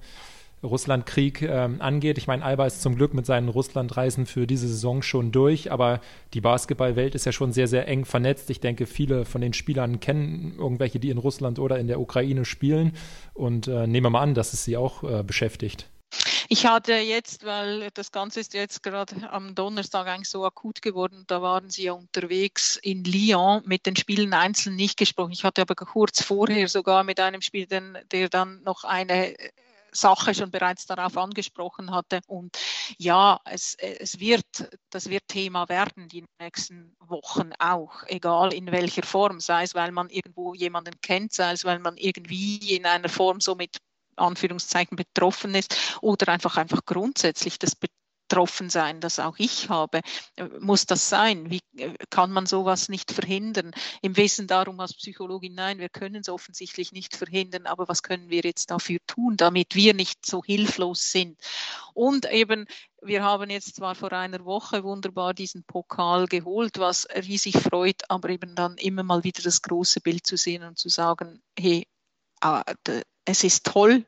Russlandkrieg 0.65 1.43
ähm, 1.43 1.81
angeht. 1.81 2.19
Ich 2.19 2.27
meine, 2.27 2.45
Alba 2.45 2.67
ist 2.67 2.83
zum 2.83 2.97
Glück 2.97 3.15
mit 3.15 3.27
seinen 3.27 3.49
Russlandreisen 3.49 4.27
für 4.27 4.47
diese 4.47 4.69
Saison 4.69 5.03
schon 5.03 5.31
durch, 5.33 5.71
aber 5.71 6.01
die 6.33 6.41
Basketballwelt 6.41 7.15
ist 7.15 7.27
ja 7.27 7.33
schon 7.33 7.53
sehr, 7.53 7.69
sehr 7.69 7.87
eng 7.87 8.05
vernetzt. 8.05 8.51
Ich 8.51 8.61
denke, 8.61 8.87
viele 8.87 9.25
von 9.25 9.41
den 9.41 9.53
Spielern 9.53 10.01
kennen 10.01 10.55
irgendwelche, 10.59 10.99
die 10.99 11.11
in 11.11 11.19
Russland 11.19 11.59
oder 11.59 11.79
in 11.79 11.87
der 11.87 12.01
Ukraine 12.01 12.45
spielen 12.45 12.97
und 13.35 13.69
äh, 13.69 13.87
nehmen 13.87 14.13
mal 14.13 14.23
an, 14.23 14.35
dass 14.35 14.53
es 14.53 14.65
sie 14.65 14.77
auch 14.77 15.03
äh, 15.05 15.23
beschäftigt. 15.23 15.89
Ich 16.49 16.67
hatte 16.67 16.93
jetzt, 16.95 17.45
weil 17.45 17.91
das 17.95 18.13
Ganze 18.13 18.41
ist 18.41 18.55
jetzt 18.55 18.83
gerade 18.83 19.31
am 19.31 19.55
Donnerstag 19.55 20.07
eigentlich 20.07 20.29
so 20.29 20.45
akut 20.45 20.83
geworden, 20.83 21.25
da 21.27 21.43
waren 21.43 21.71
sie 21.71 21.85
ja 21.85 21.93
unterwegs 21.93 22.77
in 22.77 23.03
Lyon 23.05 23.63
mit 23.65 23.87
den 23.87 23.97
Spielen 23.97 24.35
einzeln 24.35 24.77
nicht 24.77 24.99
gesprochen. 24.99 25.33
Ich 25.33 25.45
hatte 25.45 25.63
aber 25.63 25.75
kurz 25.75 26.23
vorher 26.23 26.69
sogar 26.69 27.03
mit 27.03 27.19
einem 27.19 27.41
Spieler, 27.41 27.81
der 28.13 28.29
dann 28.29 28.63
noch 28.63 28.85
eine 28.85 29.35
Sache 29.95 30.35
schon 30.35 30.51
bereits 30.51 30.87
darauf 30.87 31.17
angesprochen 31.17 31.91
hatte. 31.91 32.21
Und 32.27 32.59
ja, 32.99 33.41
es, 33.45 33.75
es 33.75 34.19
wird, 34.21 34.45
das 34.91 35.09
wird 35.09 35.29
Thema 35.29 35.69
werden 35.69 36.09
die 36.09 36.25
nächsten 36.41 36.95
Wochen 37.01 37.53
auch, 37.59 38.03
egal 38.07 38.53
in 38.53 38.71
welcher 38.71 39.03
Form, 39.03 39.41
sei 39.41 39.63
es, 39.63 39.75
weil 39.75 39.93
man 39.93 40.11
irgendwo 40.11 40.55
jemanden 40.55 41.01
kennt, 41.01 41.33
sei 41.33 41.53
es, 41.53 41.65
weil 41.65 41.79
man 41.79 41.97
irgendwie 41.97 42.77
in 42.77 42.87
einer 42.87 43.09
Form 43.09 43.41
so 43.41 43.55
mit 43.55 43.79
Anführungszeichen 44.17 44.97
betroffen 44.97 45.55
ist 45.55 45.99
oder 46.01 46.33
einfach 46.33 46.57
einfach 46.57 46.85
grundsätzlich 46.85 47.59
das 47.59 47.75
betroffen 48.35 48.69
sein, 48.69 49.01
das 49.01 49.21
auch 49.21 49.37
ich 49.39 49.69
habe. 49.69 50.01
Muss 50.59 50.87
das 50.87 51.09
sein? 51.09 51.51
Wie 51.51 51.61
äh, 51.77 51.95
kann 52.11 52.33
man 52.33 52.47
sowas 52.47 52.89
nicht 52.89 53.13
verhindern? 53.13 53.71
Im 54.03 54.17
Wissen 54.17 54.49
darum 54.49 54.81
als 54.81 54.95
Psychologin, 54.95 55.55
nein, 55.55 55.79
wir 55.79 55.89
können 55.89 56.17
es 56.17 56.29
offensichtlich 56.29 56.91
nicht 56.91 57.15
verhindern, 57.15 57.67
aber 57.67 57.87
was 57.87 58.03
können 58.03 58.31
wir 58.31 58.43
jetzt 58.43 58.73
dafür 58.73 58.99
tun, 59.07 59.37
damit 59.37 59.77
wir 59.77 59.95
nicht 59.95 60.27
so 60.27 60.43
hilflos 60.43 61.13
sind? 61.13 61.39
Und 61.93 62.29
eben, 62.33 62.67
wir 63.01 63.23
haben 63.23 63.51
jetzt 63.51 63.77
zwar 63.77 63.95
vor 63.95 64.13
einer 64.13 64.45
Woche 64.45 64.83
wunderbar 64.83 65.33
diesen 65.33 65.63
Pokal 65.63 66.27
geholt, 66.27 66.81
was 66.81 67.07
riesig 67.15 67.57
freut, 67.59 68.03
aber 68.09 68.31
eben 68.31 68.57
dann 68.57 68.77
immer 68.79 69.05
mal 69.05 69.23
wieder 69.23 69.43
das 69.43 69.63
große 69.63 70.01
Bild 70.01 70.27
zu 70.27 70.37
sehen 70.37 70.65
und 70.65 70.77
zu 70.77 70.89
sagen, 70.89 71.41
hey, 71.57 71.87
ah, 72.41 72.65
es 73.25 73.45
ist 73.45 73.65
toll, 73.65 74.05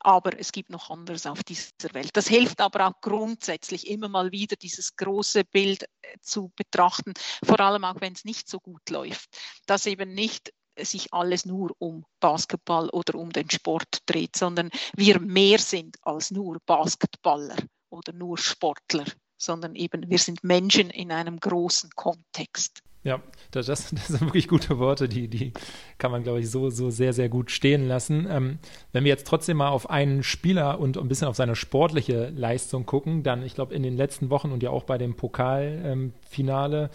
aber 0.00 0.38
es 0.38 0.52
gibt 0.52 0.70
noch 0.70 0.90
anderes 0.90 1.26
auf 1.26 1.42
dieser 1.42 1.92
Welt. 1.92 2.10
Das 2.16 2.28
hilft 2.28 2.60
aber 2.60 2.88
auch 2.88 3.00
grundsätzlich 3.00 3.88
immer 3.88 4.08
mal 4.08 4.32
wieder 4.32 4.56
dieses 4.56 4.96
große 4.96 5.44
Bild 5.44 5.84
äh, 5.84 6.16
zu 6.20 6.52
betrachten, 6.56 7.14
vor 7.44 7.60
allem 7.60 7.84
auch 7.84 8.00
wenn 8.00 8.12
es 8.12 8.24
nicht 8.24 8.48
so 8.48 8.60
gut 8.60 8.88
läuft, 8.90 9.28
dass 9.66 9.86
eben 9.86 10.14
nicht 10.14 10.52
sich 10.80 11.12
alles 11.12 11.44
nur 11.44 11.74
um 11.78 12.04
Basketball 12.20 12.88
oder 12.90 13.16
um 13.16 13.30
den 13.30 13.50
Sport 13.50 13.98
dreht, 14.06 14.36
sondern 14.36 14.70
wir 14.96 15.20
mehr 15.20 15.58
sind 15.58 15.96
als 16.02 16.30
nur 16.30 16.58
Basketballer 16.66 17.56
oder 17.90 18.12
nur 18.12 18.38
Sportler, 18.38 19.04
sondern 19.36 19.74
eben 19.74 20.08
wir 20.08 20.18
sind 20.18 20.44
Menschen 20.44 20.90
in 20.90 21.10
einem 21.10 21.40
großen 21.40 21.90
Kontext. 21.90 22.82
Ja, 23.04 23.20
das, 23.50 23.66
das, 23.66 23.88
sind 23.88 24.20
wirklich 24.20 24.48
gute 24.48 24.78
Worte, 24.78 25.08
die, 25.08 25.28
die 25.28 25.52
kann 25.98 26.10
man, 26.10 26.22
glaube 26.22 26.40
ich, 26.40 26.50
so, 26.50 26.70
so 26.70 26.90
sehr, 26.90 27.12
sehr 27.12 27.28
gut 27.28 27.50
stehen 27.50 27.86
lassen. 27.86 28.26
Ähm, 28.30 28.58
wenn 28.92 29.04
wir 29.04 29.10
jetzt 29.10 29.26
trotzdem 29.26 29.58
mal 29.58 29.68
auf 29.68 29.88
einen 29.90 30.22
Spieler 30.22 30.80
und 30.80 30.98
ein 30.98 31.08
bisschen 31.08 31.28
auf 31.28 31.36
seine 31.36 31.56
sportliche 31.56 32.30
Leistung 32.30 32.86
gucken, 32.86 33.22
dann, 33.22 33.42
ich 33.42 33.54
glaube, 33.54 33.74
in 33.74 33.82
den 33.82 33.96
letzten 33.96 34.30
Wochen 34.30 34.50
und 34.50 34.62
ja 34.62 34.70
auch 34.70 34.84
bei 34.84 34.98
dem 34.98 35.14
Pokalfinale 35.14 36.90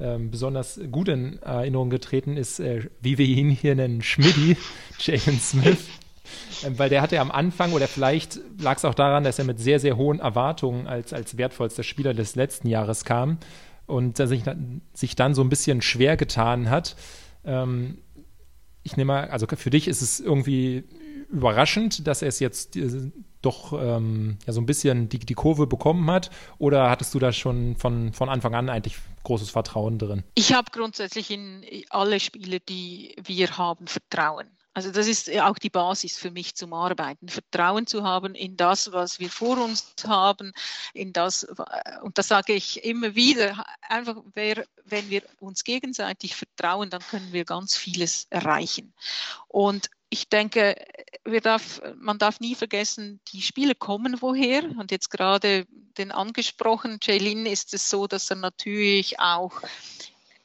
ähm, 0.00 0.30
besonders 0.30 0.80
gut 0.90 1.08
in 1.08 1.40
Erinnerung 1.42 1.88
getreten 1.88 2.36
ist, 2.36 2.58
äh, 2.58 2.88
wie 3.00 3.16
wir 3.16 3.26
ihn 3.26 3.50
hier 3.50 3.76
nennen, 3.76 4.02
Schmidti, 4.02 4.56
Jalen 4.98 5.38
Smith. 5.38 5.86
Ähm, 6.64 6.78
weil 6.78 6.90
der 6.90 7.00
hatte 7.00 7.20
am 7.20 7.30
Anfang, 7.30 7.72
oder 7.72 7.86
vielleicht 7.86 8.40
lag 8.60 8.76
es 8.76 8.84
auch 8.84 8.94
daran, 8.94 9.22
dass 9.22 9.38
er 9.38 9.44
mit 9.44 9.60
sehr, 9.60 9.78
sehr 9.78 9.96
hohen 9.96 10.18
Erwartungen 10.18 10.88
als, 10.88 11.12
als 11.12 11.38
wertvollster 11.38 11.84
Spieler 11.84 12.12
des 12.12 12.34
letzten 12.34 12.68
Jahres 12.68 13.04
kam 13.04 13.38
und 13.86 14.18
äh, 14.20 14.26
sich, 14.26 14.42
sich 14.92 15.16
dann 15.16 15.34
so 15.34 15.42
ein 15.42 15.48
bisschen 15.48 15.82
schwer 15.82 16.16
getan 16.16 16.70
hat. 16.70 16.96
Ähm, 17.44 17.98
ich 18.82 18.96
nehme 18.96 19.12
mal, 19.12 19.28
also 19.28 19.46
für 19.46 19.70
dich 19.70 19.88
ist 19.88 20.02
es 20.02 20.20
irgendwie 20.20 20.84
überraschend, 21.30 22.06
dass 22.06 22.22
er 22.22 22.28
es 22.28 22.38
jetzt 22.38 22.76
äh, 22.76 23.10
doch 23.42 23.72
ähm, 23.72 24.38
ja, 24.46 24.52
so 24.52 24.60
ein 24.60 24.66
bisschen 24.66 25.08
die, 25.08 25.18
die 25.18 25.34
Kurve 25.34 25.66
bekommen 25.66 26.10
hat? 26.10 26.30
Oder 26.58 26.90
hattest 26.90 27.14
du 27.14 27.18
da 27.18 27.32
schon 27.32 27.76
von, 27.76 28.12
von 28.12 28.28
Anfang 28.28 28.54
an 28.54 28.68
eigentlich 28.68 28.96
großes 29.24 29.50
Vertrauen 29.50 29.98
drin? 29.98 30.22
Ich 30.34 30.54
habe 30.54 30.70
grundsätzlich 30.70 31.30
in 31.30 31.64
alle 31.90 32.20
Spiele, 32.20 32.60
die 32.60 33.16
wir 33.22 33.56
haben, 33.58 33.86
Vertrauen. 33.86 34.46
Also 34.74 34.90
das 34.90 35.06
ist 35.06 35.30
auch 35.38 35.58
die 35.58 35.70
Basis 35.70 36.18
für 36.18 36.32
mich 36.32 36.56
zum 36.56 36.72
Arbeiten. 36.72 37.28
Vertrauen 37.28 37.86
zu 37.86 38.02
haben 38.02 38.34
in 38.34 38.56
das, 38.56 38.90
was 38.90 39.20
wir 39.20 39.30
vor 39.30 39.58
uns 39.58 39.94
haben, 40.06 40.52
in 40.92 41.12
das, 41.12 41.46
und 42.02 42.18
das 42.18 42.26
sage 42.26 42.54
ich 42.54 42.84
immer 42.84 43.14
wieder, 43.14 43.64
einfach, 43.82 44.16
wer, 44.34 44.66
wenn 44.84 45.08
wir 45.10 45.22
uns 45.38 45.62
gegenseitig 45.62 46.34
vertrauen, 46.34 46.90
dann 46.90 47.02
können 47.02 47.32
wir 47.32 47.44
ganz 47.44 47.76
vieles 47.76 48.26
erreichen. 48.30 48.92
Und 49.46 49.90
ich 50.10 50.28
denke, 50.28 50.76
darf, 51.42 51.80
man 51.96 52.18
darf 52.18 52.40
nie 52.40 52.54
vergessen, 52.54 53.20
die 53.28 53.42
Spieler 53.42 53.74
kommen 53.74 54.20
woher. 54.20 54.64
Und 54.78 54.90
jetzt 54.90 55.10
gerade 55.10 55.66
den 55.98 56.12
angesprochenen 56.12 56.98
Jaylin 57.02 57.46
ist 57.46 57.74
es 57.74 57.90
so, 57.90 58.06
dass 58.06 58.30
er 58.30 58.36
natürlich 58.36 59.18
auch 59.20 59.60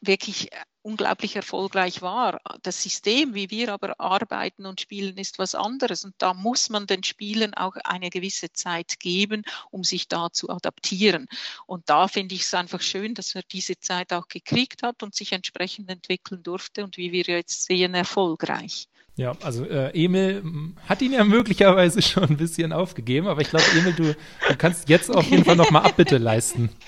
wirklich 0.02 0.50
unglaublich 0.82 1.36
erfolgreich 1.36 2.02
war. 2.02 2.40
Das 2.64 2.82
System, 2.82 3.34
wie 3.34 3.50
wir 3.50 3.74
aber 3.74 4.00
arbeiten 4.00 4.66
und 4.66 4.82
spielen, 4.82 5.18
ist 5.18 5.40
was 5.40 5.56
anderes. 5.56 6.06
Und 6.06 6.16
da 6.18 6.34
muss 6.34 6.70
man 6.70 6.88
den 6.88 7.04
Spielern 7.04 7.54
auch 7.54 7.76
eine 7.84 8.10
gewisse 8.10 8.52
Zeit 8.52 9.00
geben, 9.00 9.44
um 9.72 9.84
sich 9.84 10.08
da 10.08 10.32
zu 10.32 10.50
adaptieren. 10.50 11.28
Und 11.66 11.90
da 11.90 12.08
finde 12.08 12.36
ich 12.36 12.42
es 12.42 12.54
einfach 12.54 12.82
schön, 12.82 13.14
dass 13.14 13.36
er 13.36 13.44
diese 13.44 13.80
Zeit 13.80 14.14
auch 14.14 14.28
gekriegt 14.28 14.84
hat 14.84 15.04
und 15.04 15.16
sich 15.16 15.34
entsprechend 15.34 15.90
entwickeln 15.90 16.44
durfte 16.44 16.84
und 16.84 16.98
wie 16.98 17.12
wir 17.12 17.24
jetzt 17.24 17.66
sehen, 17.66 17.94
erfolgreich. 17.94 18.88
Ja, 19.16 19.34
also 19.42 19.66
äh, 19.66 19.92
Emil 19.94 20.42
hat 20.88 21.02
ihn 21.02 21.12
ja 21.12 21.26
möglicherweise 21.26 22.02
schon 22.04 22.24
ein 22.24 22.38
bisschen 22.38 22.72
aufgegeben, 22.72 23.28
aber 23.28 23.42
ich 23.42 23.50
glaube, 23.50 23.66
Emil, 23.76 23.94
du, 23.94 24.04
du 24.14 24.58
kannst 24.58 24.88
jetzt 24.88 25.14
auf 25.14 25.30
jeden 25.30 25.44
Fall 25.44 25.58
nochmal 25.58 25.84
Abbitte 25.84 26.18
leisten. 26.18 26.70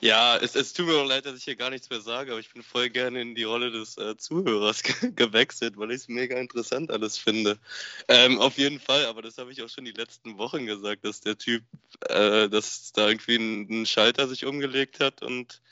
Ja, 0.00 0.36
es, 0.36 0.54
es 0.54 0.72
tut 0.72 0.86
mir 0.86 0.94
auch 0.94 1.06
leid, 1.06 1.26
dass 1.26 1.36
ich 1.36 1.44
hier 1.44 1.56
gar 1.56 1.70
nichts 1.70 1.90
mehr 1.90 2.00
sage, 2.00 2.30
aber 2.30 2.38
ich 2.40 2.52
bin 2.52 2.62
voll 2.62 2.88
gerne 2.88 3.20
in 3.20 3.34
die 3.34 3.42
Rolle 3.42 3.72
des 3.72 3.98
äh, 3.98 4.16
Zuhörers 4.16 4.82
gewechselt, 5.16 5.76
weil 5.76 5.90
ich 5.90 6.02
es 6.02 6.08
mega 6.08 6.38
interessant 6.38 6.92
alles 6.92 7.18
finde. 7.18 7.58
Ähm, 8.06 8.38
auf 8.38 8.58
jeden 8.58 8.78
Fall, 8.78 9.06
aber 9.06 9.22
das 9.22 9.38
habe 9.38 9.50
ich 9.50 9.60
auch 9.60 9.68
schon 9.68 9.84
die 9.84 9.92
letzten 9.92 10.38
Wochen 10.38 10.66
gesagt, 10.66 11.04
dass 11.04 11.20
der 11.20 11.36
Typ, 11.36 11.64
äh, 12.08 12.48
dass 12.48 12.92
da 12.92 13.08
irgendwie 13.08 13.36
ein, 13.36 13.82
ein, 13.82 13.86
Schalter 13.86 14.28
sich 14.28 14.44
umgelegt 14.44 15.00
hat 15.00 15.22
und 15.22 15.62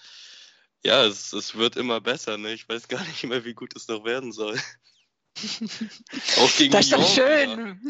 ja, 0.85 1.05
es, 1.05 1.33
es 1.33 1.55
wird 1.55 1.77
immer 1.77 2.01
besser. 2.01 2.37
Ne? 2.37 2.53
Ich 2.53 2.69
weiß 2.69 2.89
gar 2.89 3.05
nicht 3.05 3.25
mehr, 3.25 3.45
wie 3.45 3.55
gut 3.55 3.77
es 3.77 3.87
noch 3.89 4.05
werden 4.05 4.33
soll. 4.33 4.59
Auch 6.39 6.57
gegen 6.57 6.73
das 6.73 6.87
ist 6.87 6.93
doch 6.93 7.15
schön. 7.15 7.81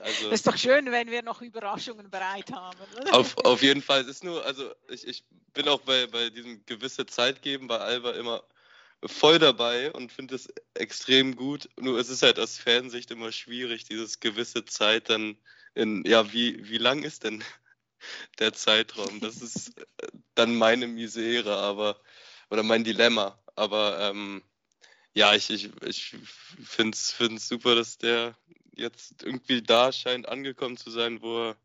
Also, 0.00 0.30
das 0.30 0.40
ist 0.40 0.46
doch 0.46 0.56
schön, 0.56 0.90
wenn 0.92 1.10
wir 1.10 1.22
noch 1.22 1.42
Überraschungen 1.42 2.08
bereit 2.10 2.52
haben. 2.52 2.78
Auf, 3.10 3.36
auf 3.38 3.62
jeden 3.62 3.82
Fall. 3.82 4.02
Es 4.02 4.08
ist 4.08 4.24
nur, 4.24 4.44
also 4.44 4.70
ich, 4.88 5.06
ich 5.06 5.24
bin 5.54 5.68
auch 5.68 5.80
bei, 5.80 6.06
bei 6.06 6.30
diesem 6.30 6.64
gewisse 6.66 7.06
Zeit 7.06 7.42
geben 7.42 7.66
bei 7.66 7.78
Alba 7.78 8.12
immer 8.12 8.44
voll 9.04 9.38
dabei 9.38 9.92
und 9.92 10.12
finde 10.12 10.34
es 10.36 10.48
extrem 10.74 11.36
gut. 11.36 11.68
Nur 11.78 11.98
es 11.98 12.08
ist 12.08 12.22
halt 12.22 12.38
aus 12.38 12.58
Fansicht 12.58 13.10
immer 13.10 13.32
schwierig, 13.32 13.84
dieses 13.84 14.20
gewisse 14.20 14.64
Zeit 14.64 15.10
dann 15.10 15.36
in, 15.74 16.04
ja, 16.06 16.32
wie, 16.32 16.68
wie 16.68 16.78
lang 16.78 17.02
ist 17.02 17.24
denn 17.24 17.42
der 18.38 18.52
Zeitraum? 18.52 19.20
Das 19.20 19.42
ist 19.42 19.72
dann 20.34 20.56
meine 20.56 20.86
Misere, 20.86 21.56
aber, 21.56 22.00
oder 22.50 22.62
mein 22.62 22.84
Dilemma. 22.84 23.38
Aber 23.56 23.98
ähm, 24.00 24.42
ja, 25.18 25.34
ich, 25.34 25.50
ich, 25.50 25.68
ich 25.84 26.16
finde 26.62 26.96
es 26.96 27.48
super, 27.48 27.74
dass 27.74 27.98
der 27.98 28.36
jetzt 28.76 29.24
irgendwie 29.24 29.62
da 29.62 29.90
scheint 29.90 30.28
angekommen 30.28 30.76
zu 30.76 30.90
sein, 30.90 31.20
wo 31.20 31.48
er 31.48 31.56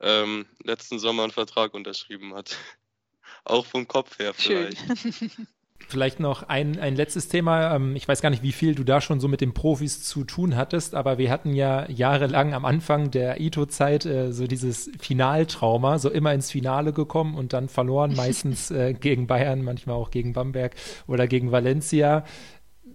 ähm, 0.00 0.46
letzten 0.64 0.98
Sommer 0.98 1.22
einen 1.22 1.32
Vertrag 1.32 1.74
unterschrieben 1.74 2.34
hat. 2.34 2.56
Auch 3.44 3.64
vom 3.64 3.86
Kopf 3.86 4.18
her 4.18 4.34
vielleicht. 4.34 4.78
Vielleicht 5.86 6.18
noch 6.18 6.42
ein, 6.42 6.78
ein 6.80 6.96
letztes 6.96 7.28
Thema. 7.28 7.76
Ähm, 7.76 7.94
ich 7.94 8.06
weiß 8.08 8.20
gar 8.20 8.30
nicht, 8.30 8.42
wie 8.42 8.52
viel 8.52 8.74
du 8.74 8.82
da 8.82 9.00
schon 9.00 9.20
so 9.20 9.28
mit 9.28 9.40
den 9.40 9.54
Profis 9.54 10.02
zu 10.02 10.24
tun 10.24 10.56
hattest, 10.56 10.96
aber 10.96 11.18
wir 11.18 11.30
hatten 11.30 11.54
ja 11.54 11.88
jahrelang 11.88 12.52
am 12.52 12.64
Anfang 12.64 13.12
der 13.12 13.40
Ito-Zeit 13.40 14.04
äh, 14.04 14.32
so 14.32 14.48
dieses 14.48 14.90
Finaltrauma, 14.98 16.00
so 16.00 16.10
immer 16.10 16.34
ins 16.34 16.50
Finale 16.50 16.92
gekommen 16.92 17.36
und 17.36 17.52
dann 17.52 17.68
verloren, 17.68 18.14
meistens 18.16 18.70
äh, 18.72 18.92
gegen 18.92 19.28
Bayern, 19.28 19.62
manchmal 19.62 19.94
auch 19.94 20.10
gegen 20.10 20.32
Bamberg 20.32 20.74
oder 21.06 21.28
gegen 21.28 21.52
Valencia 21.52 22.24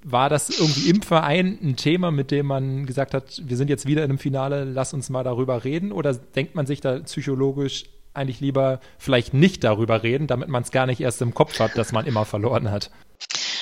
war 0.03 0.29
das 0.29 0.49
irgendwie 0.49 0.89
im 0.89 1.01
Verein 1.01 1.57
ein 1.61 1.75
Thema, 1.75 2.11
mit 2.11 2.31
dem 2.31 2.47
man 2.47 2.85
gesagt 2.85 3.13
hat, 3.13 3.41
wir 3.43 3.57
sind 3.57 3.69
jetzt 3.69 3.85
wieder 3.85 4.03
in 4.03 4.11
einem 4.11 4.19
Finale, 4.19 4.65
lass 4.65 4.93
uns 4.93 5.09
mal 5.09 5.23
darüber 5.23 5.63
reden? 5.63 5.91
Oder 5.91 6.13
denkt 6.13 6.55
man 6.55 6.65
sich 6.65 6.81
da 6.81 6.99
psychologisch 6.99 7.85
eigentlich 8.13 8.39
lieber 8.39 8.79
vielleicht 8.97 9.33
nicht 9.33 9.63
darüber 9.63 10.03
reden, 10.03 10.27
damit 10.27 10.49
man 10.49 10.63
es 10.63 10.71
gar 10.71 10.85
nicht 10.85 11.01
erst 11.01 11.21
im 11.21 11.33
Kopf 11.33 11.59
hat, 11.59 11.77
dass 11.77 11.91
man 11.91 12.05
immer 12.05 12.25
verloren 12.25 12.69
hat? 12.69 12.91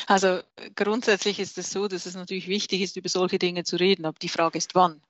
Also 0.07 0.39
grundsätzlich 0.75 1.39
ist 1.39 1.57
es 1.57 1.71
so, 1.71 1.87
dass 1.87 2.05
es 2.05 2.15
natürlich 2.15 2.47
wichtig 2.47 2.81
ist, 2.81 2.97
über 2.97 3.07
solche 3.07 3.39
Dinge 3.39 3.63
zu 3.63 3.77
reden, 3.77 4.05
aber 4.05 4.17
die 4.21 4.29
Frage 4.29 4.57
ist, 4.57 4.75
wann. 4.75 5.01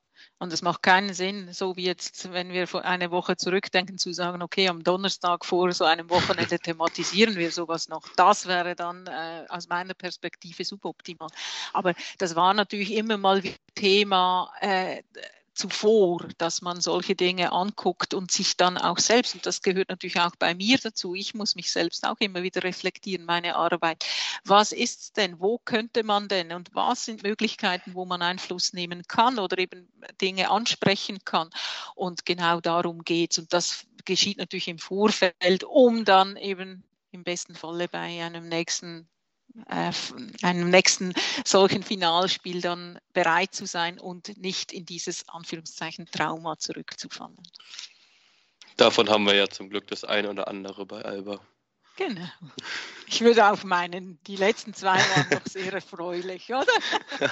Und 0.42 0.52
es 0.52 0.64
macht 0.64 0.82
keinen 0.82 1.14
Sinn, 1.14 1.54
so 1.54 1.76
wie 1.76 1.84
jetzt, 1.84 2.34
wenn 2.34 2.52
wir 2.52 2.68
eine 2.84 3.12
Woche 3.12 3.38
zurückdenken, 3.38 4.00
zu 4.00 4.12
sagen, 4.12 4.42
okay, 4.42 4.70
am 4.70 4.84
Donnerstag 4.84 5.46
vor 5.46 5.72
so 5.72 5.86
einem 5.86 6.10
Wochenende 6.10 6.58
thematisieren 6.60 7.36
wir 7.36 7.52
sowas 7.52 7.90
noch. 7.90 8.08
Das 8.16 8.48
wäre 8.48 8.74
dann 8.74 9.06
äh, 9.06 9.46
aus 9.50 9.70
meiner 9.70 9.94
Perspektive 9.94 10.66
suboptimal. 10.66 11.30
Aber 11.74 11.94
das 12.18 12.36
war 12.36 12.56
natürlich 12.56 12.92
immer 12.92 13.18
mal 13.18 13.44
Thema. 13.76 14.52
Äh, 14.62 15.04
zuvor, 15.54 16.28
dass 16.38 16.62
man 16.62 16.82
solche 16.82 17.16
Dinge 17.16 17.52
anguckt 17.52 18.14
und 18.14 18.32
sich 18.32 18.58
dann 18.58 18.78
auch 18.78 19.00
selbst, 19.00 19.36
und 19.36 19.46
das 19.46 19.62
gehört 19.62 19.90
natürlich 19.90 20.20
auch 20.20 20.36
bei 20.38 20.56
mir 20.56 20.78
dazu, 20.78 21.14
ich 21.14 21.34
muss 21.34 21.56
mich 21.56 21.72
selbst 21.72 22.06
auch 22.08 22.18
immer 22.20 22.42
wieder 22.44 22.64
reflektieren, 22.64 23.26
meine 23.26 23.56
Arbeit. 23.56 24.06
Was 24.46 24.72
ist 24.72 25.18
denn, 25.18 25.40
wo 25.40 25.60
könnte 25.60 26.04
man 26.04 26.28
denn 26.28 26.52
und 26.52 26.74
was 26.74 27.06
sind 27.06 27.24
Möglichkeiten, 27.24 27.94
wo 27.94 28.06
man 28.06 28.22
Einfluss 28.22 28.74
nehmen 28.74 29.04
kann 29.08 29.40
oder 29.40 29.58
eben 29.58 29.92
Dinge 30.22 30.50
ansprechen 30.50 31.20
kann? 31.26 31.50
Und 31.96 32.26
genau 32.26 32.62
darum 32.62 33.04
geht 33.04 33.32
es. 33.32 33.40
Und 33.40 33.54
das 33.54 33.86
geschieht 34.06 34.38
natürlich 34.38 34.68
im 34.68 34.80
Vorfeld, 34.80 35.64
um 35.64 36.06
dann 36.06 36.38
eben 36.38 36.84
im 37.12 37.24
besten 37.24 37.56
Falle 37.56 37.88
bei 37.88 38.24
einem 38.24 38.48
nächsten 38.48 39.08
äh, 39.68 39.92
einem 40.42 40.70
nächsten 40.70 41.14
solchen 41.46 41.84
Finalspiel 41.84 42.62
dann 42.62 43.00
bereit 43.14 43.54
zu 43.54 43.66
sein 43.66 44.00
und 44.00 44.38
nicht 44.38 44.72
in 44.72 44.86
dieses 44.86 45.28
Anführungszeichen 45.30 46.08
Trauma 46.12 46.58
zurückzufallen. 46.58 47.38
Davon 48.78 49.10
haben 49.10 49.26
wir 49.26 49.36
ja 49.36 49.48
zum 49.48 49.70
Glück 49.70 49.88
das 49.88 50.04
eine 50.04 50.30
oder 50.30 50.48
andere 50.48 50.86
bei 50.86 51.02
Alba. 51.02 51.40
Genau. 51.98 52.28
Ich 53.08 53.22
würde 53.22 53.52
auch 53.52 53.64
meinen, 53.64 54.18
die 54.26 54.38
letzten 54.38 54.74
zwei 54.74 54.96
waren 54.96 55.28
doch 55.30 55.46
sehr 55.46 55.74
erfreulich, 55.74 56.50
oder? 56.50 56.66
Ja, 57.20 57.30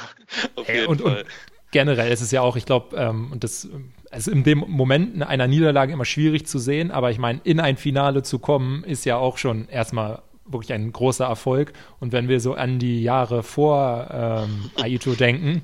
auf 0.55 0.67
jeden 0.67 0.87
und, 0.87 1.01
Fall. 1.01 1.21
Und 1.21 1.27
generell 1.71 2.11
ist 2.11 2.21
es 2.21 2.31
ja 2.31 2.41
auch, 2.41 2.55
ich 2.55 2.65
glaube, 2.65 2.95
ähm, 2.97 3.31
und 3.31 3.43
das 3.43 3.67
ist 4.11 4.27
in 4.27 4.43
dem 4.43 4.59
Moment 4.59 5.23
einer 5.23 5.47
Niederlage 5.47 5.93
immer 5.93 6.05
schwierig 6.05 6.45
zu 6.45 6.59
sehen, 6.59 6.91
aber 6.91 7.11
ich 7.11 7.17
meine, 7.17 7.41
in 7.43 7.59
ein 7.59 7.77
Finale 7.77 8.23
zu 8.23 8.39
kommen, 8.39 8.83
ist 8.83 9.05
ja 9.05 9.17
auch 9.17 9.37
schon 9.37 9.69
erstmal 9.69 10.21
wirklich 10.51 10.73
ein 10.73 10.91
großer 10.91 11.25
Erfolg. 11.25 11.73
Und 11.99 12.11
wenn 12.11 12.27
wir 12.27 12.39
so 12.39 12.53
an 12.53 12.79
die 12.79 13.01
Jahre 13.01 13.43
vor 13.43 14.07
ähm, 14.11 14.71
Aito 14.81 15.13
denken, 15.13 15.63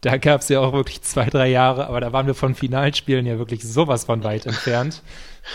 da 0.00 0.18
gab 0.18 0.42
es 0.42 0.48
ja 0.48 0.60
auch 0.60 0.72
wirklich 0.72 1.02
zwei, 1.02 1.26
drei 1.26 1.48
Jahre, 1.48 1.86
aber 1.88 2.00
da 2.00 2.12
waren 2.12 2.26
wir 2.26 2.34
von 2.34 2.54
Finalspielen 2.54 3.26
ja 3.26 3.38
wirklich 3.38 3.64
sowas 3.64 4.04
von 4.04 4.22
weit 4.24 4.46
entfernt. 4.46 5.02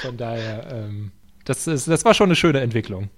Von 0.02 0.18
daher, 0.18 0.68
ähm, 0.72 1.12
das, 1.46 1.68
ist, 1.68 1.88
das 1.88 2.06
war 2.06 2.14
schon 2.14 2.28
eine 2.28 2.36
schöne 2.36 2.60
Entwicklung 2.60 3.10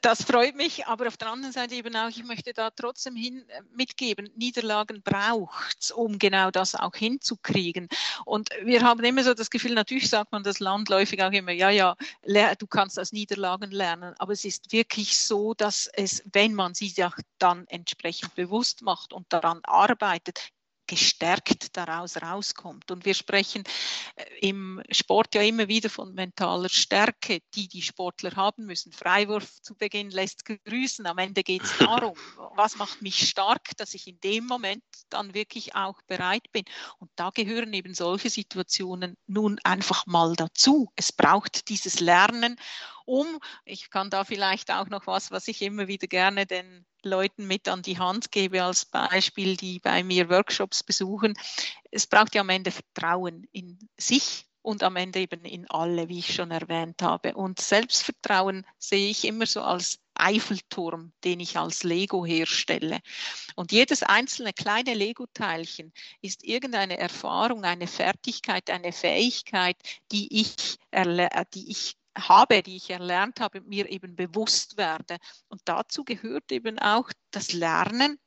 das 0.00 0.22
freut 0.22 0.56
mich, 0.56 0.86
aber 0.86 1.08
auf 1.08 1.16
der 1.16 1.28
anderen 1.28 1.52
Seite 1.52 1.74
eben 1.74 1.94
auch, 1.96 2.08
ich 2.08 2.24
möchte 2.24 2.52
da 2.52 2.70
trotzdem 2.70 3.16
hin 3.16 3.44
äh, 3.48 3.62
mitgeben, 3.74 4.28
Niederlagen 4.36 5.02
braucht 5.02 5.76
es, 5.80 5.90
um 5.90 6.18
genau 6.18 6.50
das 6.50 6.74
auch 6.74 6.94
hinzukriegen. 6.94 7.88
Und 8.24 8.50
wir 8.64 8.82
haben 8.82 9.02
immer 9.04 9.22
so 9.22 9.34
das 9.34 9.50
Gefühl, 9.50 9.74
natürlich 9.74 10.08
sagt 10.08 10.32
man 10.32 10.42
das 10.42 10.60
landläufig 10.60 11.22
auch 11.22 11.32
immer, 11.32 11.52
ja, 11.52 11.70
ja, 11.70 11.96
du 12.58 12.66
kannst 12.66 12.98
aus 12.98 13.12
Niederlagen 13.12 13.70
lernen, 13.70 14.14
aber 14.18 14.32
es 14.32 14.44
ist 14.44 14.72
wirklich 14.72 15.18
so, 15.18 15.54
dass 15.54 15.88
es, 15.94 16.22
wenn 16.32 16.54
man 16.54 16.74
sie 16.74 16.92
ja 16.96 17.12
dann 17.38 17.66
entsprechend 17.68 18.34
bewusst 18.34 18.82
macht 18.82 19.12
und 19.12 19.32
daran 19.32 19.60
arbeitet, 19.64 20.50
gestärkt 20.88 21.76
daraus 21.76 22.20
rauskommt. 22.20 22.90
Und 22.90 23.04
wir 23.04 23.14
sprechen 23.14 23.62
äh, 24.16 24.24
im 24.48 24.82
Sport 24.90 25.36
ja 25.36 25.42
immer 25.42 25.68
wieder 25.68 25.90
von 25.90 26.14
mentaler 26.14 26.68
Stärke, 26.68 27.40
die 27.54 27.68
die 27.68 27.82
Sportler 27.82 28.34
haben 28.34 28.66
müssen. 28.66 28.90
Freiwurf 28.92 29.60
zu 29.62 29.76
Beginn 29.76 30.10
lässt 30.10 30.44
grüßen. 30.44 31.06
Am 31.06 31.18
Ende 31.18 31.44
geht 31.44 31.62
es 31.62 31.78
darum, 31.78 32.16
was 32.56 32.76
macht 32.76 33.02
mich 33.02 33.28
stark, 33.28 33.76
dass 33.76 33.94
ich 33.94 34.08
in 34.08 34.18
dem 34.20 34.46
Moment 34.46 34.82
dann 35.10 35.34
wirklich 35.34 35.76
auch 35.76 36.02
bereit 36.08 36.50
bin. 36.50 36.64
Und 36.98 37.10
da 37.14 37.30
gehören 37.30 37.72
eben 37.72 37.94
solche 37.94 38.30
Situationen 38.30 39.16
nun 39.26 39.60
einfach 39.62 40.06
mal 40.06 40.34
dazu. 40.34 40.90
Es 40.96 41.12
braucht 41.12 41.68
dieses 41.68 42.00
Lernen 42.00 42.56
um. 43.04 43.38
Ich 43.64 43.90
kann 43.90 44.10
da 44.10 44.24
vielleicht 44.24 44.70
auch 44.70 44.88
noch 44.88 45.06
was, 45.06 45.30
was 45.30 45.48
ich 45.48 45.62
immer 45.62 45.86
wieder 45.86 46.06
gerne 46.06 46.46
den 46.46 46.86
Leuten 47.02 47.46
mit 47.46 47.68
an 47.68 47.82
die 47.82 47.98
Hand 47.98 48.32
gebe 48.32 48.62
als 48.62 48.84
Beispiel, 48.84 49.56
die 49.56 49.78
bei 49.78 50.02
mir 50.02 50.28
Workshops 50.28 50.82
besuchen. 50.82 51.34
Es 51.90 52.06
braucht 52.06 52.34
ja 52.34 52.40
am 52.40 52.48
Ende 52.48 52.70
Vertrauen 52.70 53.46
in 53.52 53.78
sich 53.96 54.44
und 54.62 54.82
am 54.82 54.96
Ende 54.96 55.20
eben 55.20 55.44
in 55.44 55.68
alle, 55.70 56.08
wie 56.08 56.18
ich 56.18 56.34
schon 56.34 56.50
erwähnt 56.50 57.00
habe. 57.02 57.34
Und 57.34 57.60
Selbstvertrauen 57.60 58.66
sehe 58.78 59.10
ich 59.10 59.24
immer 59.24 59.46
so 59.46 59.62
als 59.62 59.98
Eiffelturm, 60.14 61.12
den 61.24 61.40
ich 61.40 61.56
als 61.56 61.84
Lego 61.84 62.26
herstelle. 62.26 63.00
Und 63.54 63.72
jedes 63.72 64.02
einzelne 64.02 64.52
kleine 64.52 64.94
Lego-Teilchen 64.94 65.92
ist 66.20 66.44
irgendeine 66.44 66.98
Erfahrung, 66.98 67.64
eine 67.64 67.86
Fertigkeit, 67.86 68.68
eine 68.68 68.92
Fähigkeit, 68.92 69.76
die 70.12 70.40
ich, 70.40 70.78
die 71.54 71.70
ich 71.70 71.96
habe, 72.18 72.62
die 72.62 72.76
ich 72.76 72.90
erlernt 72.90 73.40
habe, 73.40 73.60
mir 73.60 73.88
eben 73.90 74.16
bewusst 74.16 74.76
werde. 74.76 75.18
Und 75.48 75.60
dazu 75.64 76.04
gehört 76.04 76.50
eben 76.52 76.78
auch 76.78 77.10
das 77.30 77.52
Lernen, 77.52 78.18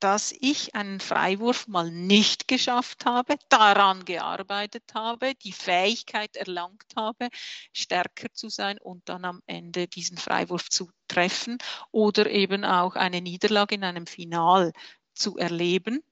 dass 0.00 0.32
ich 0.40 0.74
einen 0.74 0.98
Freiwurf 0.98 1.68
mal 1.68 1.90
nicht 1.90 2.48
geschafft 2.48 3.04
habe, 3.04 3.36
daran 3.50 4.04
gearbeitet 4.06 4.84
habe, 4.94 5.34
die 5.34 5.52
Fähigkeit 5.52 6.36
erlangt 6.36 6.86
habe, 6.96 7.28
stärker 7.72 8.32
zu 8.32 8.48
sein 8.48 8.78
und 8.78 9.08
dann 9.10 9.26
am 9.26 9.42
Ende 9.46 9.88
diesen 9.88 10.16
Freiwurf 10.16 10.70
zu 10.70 10.90
treffen 11.06 11.58
oder 11.90 12.30
eben 12.30 12.64
auch 12.64 12.96
eine 12.96 13.20
Niederlage 13.20 13.74
in 13.74 13.84
einem 13.84 14.06
Final 14.06 14.72
zu 15.12 15.36
erleben, 15.36 16.02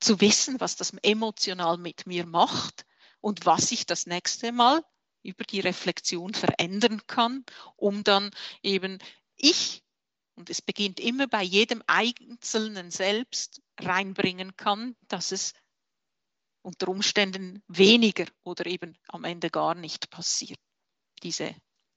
zu 0.00 0.20
wissen, 0.20 0.60
was 0.60 0.76
das 0.76 0.92
emotional 1.02 1.78
mit 1.78 2.06
mir 2.06 2.26
macht 2.26 2.84
und 3.20 3.46
was 3.46 3.72
ich 3.72 3.86
das 3.86 4.04
nächste 4.04 4.52
Mal 4.52 4.82
über 5.24 5.44
die 5.44 5.60
Reflexion 5.60 6.34
verändern 6.34 7.02
kann, 7.06 7.44
um 7.76 8.04
dann 8.04 8.30
eben 8.62 8.98
ich 9.36 9.82
und 10.36 10.50
es 10.50 10.60
beginnt 10.60 11.00
immer 11.00 11.28
bei 11.28 11.42
jedem 11.42 11.82
Einzelnen 11.86 12.90
selbst 12.90 13.62
reinbringen 13.80 14.56
kann, 14.56 14.96
dass 15.08 15.32
es 15.32 15.54
unter 16.62 16.88
Umständen 16.88 17.62
weniger 17.68 18.24
oder 18.42 18.66
eben 18.66 18.96
am 19.08 19.24
Ende 19.24 19.50
gar 19.50 19.74
nicht 19.74 20.10
passiert. 20.10 20.58
Diese 21.22 21.54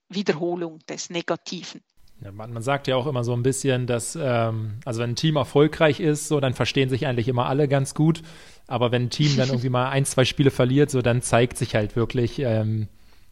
Wiederholung 0.08 0.78
des 0.88 1.10
Negativen. 1.10 1.82
Ja, 2.20 2.32
man, 2.32 2.52
man, 2.52 2.62
sagt 2.62 2.88
ja 2.88 2.96
auch 2.96 3.06
immer 3.06 3.22
so 3.22 3.32
ein 3.32 3.42
bisschen, 3.42 3.86
dass, 3.86 4.16
ähm, 4.20 4.80
also 4.84 5.00
wenn 5.00 5.10
ein 5.10 5.16
Team 5.16 5.36
erfolgreich 5.36 6.00
ist, 6.00 6.28
so, 6.28 6.40
dann 6.40 6.52
verstehen 6.52 6.88
sich 6.88 7.06
eigentlich 7.06 7.28
immer 7.28 7.46
alle 7.46 7.68
ganz 7.68 7.94
gut. 7.94 8.22
Aber 8.66 8.90
wenn 8.90 9.04
ein 9.04 9.10
Team 9.10 9.36
dann 9.36 9.48
irgendwie 9.48 9.68
mal 9.68 9.88
ein, 9.90 10.04
zwei 10.04 10.24
Spiele 10.24 10.50
verliert, 10.50 10.90
so, 10.90 11.00
dann 11.00 11.22
zeigt 11.22 11.56
sich 11.56 11.74
halt 11.74 11.94
wirklich, 11.94 12.40
ähm, 12.40 12.88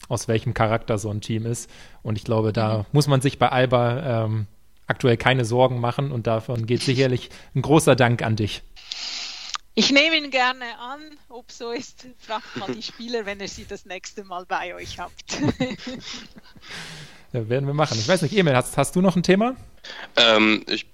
aus 0.09 0.27
welchem 0.27 0.53
Charakter 0.53 0.97
so 0.97 1.09
ein 1.09 1.21
Team 1.21 1.45
ist. 1.45 1.69
Und 2.03 2.17
ich 2.17 2.23
glaube, 2.23 2.53
da 2.53 2.79
mhm. 2.79 2.85
muss 2.91 3.07
man 3.07 3.21
sich 3.21 3.39
bei 3.39 3.49
Alba 3.49 4.25
ähm, 4.25 4.47
aktuell 4.87 5.17
keine 5.17 5.45
Sorgen 5.45 5.79
machen 5.79 6.11
und 6.11 6.27
davon 6.27 6.65
geht 6.65 6.81
sicherlich 6.81 7.29
ein 7.55 7.61
großer 7.61 7.95
Dank 7.95 8.21
an 8.21 8.35
dich. 8.35 8.63
Ich 9.75 9.91
nehme 9.91 10.17
ihn 10.17 10.31
gerne 10.31 10.65
an, 10.79 11.01
ob 11.29 11.51
so 11.51 11.71
ist. 11.71 12.07
Fragt 12.17 12.55
mal 12.55 12.73
die 12.73 12.81
Spieler, 12.81 13.27
wenn 13.27 13.39
ihr 13.39 13.47
sie 13.47 13.65
das 13.65 13.85
nächste 13.85 14.23
Mal 14.23 14.43
bei 14.45 14.73
euch 14.73 14.97
habt. 14.97 15.39
ja, 17.31 17.47
werden 17.47 17.67
wir 17.67 17.75
machen. 17.75 17.99
Ich 17.99 18.07
weiß 18.07 18.23
nicht, 18.23 18.35
Emil, 18.35 18.55
hast, 18.55 18.75
hast 18.75 18.95
du 18.95 19.01
noch 19.01 19.15
ein 19.15 19.21
Thema? 19.21 19.55
Ähm, 20.15 20.65
ich 20.67 20.87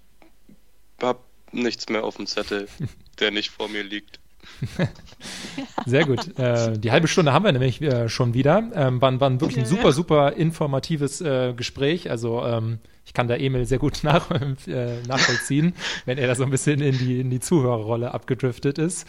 habe 1.02 1.20
nichts 1.54 1.88
mehr 1.88 2.04
auf 2.04 2.18
dem 2.18 2.28
Zettel, 2.28 2.68
der 3.20 3.32
nicht 3.32 3.52
vor 3.52 3.70
mir 3.70 3.84
liegt. 3.84 4.20
Sehr 5.86 6.06
gut. 6.06 6.38
Äh, 6.38 6.78
die 6.78 6.92
halbe 6.92 7.08
Stunde 7.08 7.34
haben 7.34 7.46
wir 7.46 7.52
nämlich 7.52 7.82
äh, 7.82 8.10
schon 8.10 8.34
wieder. 8.34 8.70
Ähm, 8.74 9.02
war, 9.02 9.20
war 9.20 9.32
wirklich 9.40 9.60
ein 9.60 9.66
super, 9.66 9.92
super 9.92 10.34
informatives 10.34 11.22
äh, 11.22 11.54
Gespräch. 11.54 12.10
Also 12.10 12.44
ähm, 12.44 12.80
ich 13.06 13.14
kann 13.14 13.28
da 13.28 13.36
Emil 13.36 13.66
sehr 13.66 13.80
gut 13.80 14.00
nach, 14.04 14.32
äh, 14.32 15.02
nachvollziehen, 15.08 15.74
wenn 16.06 16.18
er 16.18 16.28
da 16.28 16.36
so 16.36 16.44
ein 16.44 16.50
bisschen 16.50 16.82
in 16.82 16.98
die, 16.98 17.20
in 17.20 17.30
die 17.30 17.40
Zuhörerrolle 17.40 18.14
abgedriftet 18.14 18.78
ist. 18.78 19.08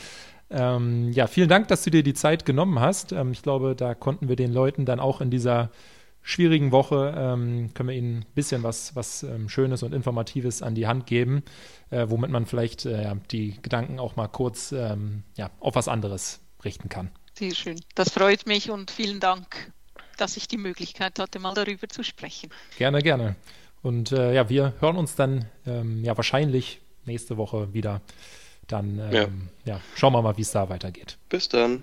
Ähm, 0.50 1.10
ja, 1.12 1.26
vielen 1.26 1.48
Dank, 1.48 1.68
dass 1.68 1.82
du 1.82 1.90
dir 1.90 2.02
die 2.02 2.14
Zeit 2.14 2.44
genommen 2.44 2.80
hast. 2.80 3.12
Ähm, 3.12 3.32
ich 3.32 3.42
glaube, 3.42 3.74
da 3.74 3.94
konnten 3.94 4.28
wir 4.28 4.36
den 4.36 4.52
Leuten 4.52 4.84
dann 4.84 5.00
auch 5.00 5.20
in 5.20 5.30
dieser 5.30 5.70
schwierigen 6.26 6.72
Woche 6.72 7.14
ähm, 7.16 7.74
können 7.74 7.90
wir 7.90 7.96
Ihnen 7.96 8.20
ein 8.20 8.34
bisschen 8.34 8.62
was, 8.62 8.96
was 8.96 9.22
ähm, 9.24 9.50
Schönes 9.50 9.82
und 9.82 9.92
Informatives 9.92 10.62
an 10.62 10.74
die 10.74 10.86
Hand 10.86 11.06
geben, 11.06 11.42
äh, 11.94 12.10
womit 12.10 12.30
man 12.30 12.46
vielleicht 12.46 12.84
äh, 12.86 13.14
die 13.30 13.60
Gedanken 13.62 13.98
auch 13.98 14.16
mal 14.16 14.28
kurz 14.28 14.72
ähm, 14.72 15.22
ja, 15.36 15.50
auf 15.60 15.74
was 15.76 15.88
anderes 15.88 16.40
richten 16.64 16.88
kann. 16.88 17.10
Sehr 17.38 17.54
schön. 17.54 17.80
Das 17.94 18.10
freut 18.10 18.46
mich 18.46 18.70
und 18.70 18.90
vielen 18.90 19.20
Dank, 19.20 19.72
dass 20.16 20.36
ich 20.36 20.48
die 20.48 20.56
Möglichkeit 20.56 21.18
hatte, 21.18 21.38
mal 21.38 21.54
darüber 21.54 21.88
zu 21.88 22.02
sprechen. 22.02 22.50
Gerne, 22.78 23.00
gerne. 23.00 23.36
Und 23.82 24.12
äh, 24.12 24.34
ja, 24.34 24.48
wir 24.48 24.74
hören 24.80 24.96
uns 24.96 25.14
dann 25.14 25.46
ähm, 25.66 26.02
ja 26.04 26.16
wahrscheinlich 26.16 26.80
nächste 27.04 27.36
Woche 27.36 27.72
wieder. 27.72 28.00
Dann 28.66 28.98
ähm, 28.98 29.12
ja. 29.12 29.74
ja, 29.74 29.80
schauen 29.94 30.14
wir 30.14 30.22
mal, 30.22 30.36
wie 30.36 30.42
es 30.42 30.52
da 30.52 30.68
weitergeht. 30.68 31.18
Bis 31.28 31.48
dann. 31.48 31.82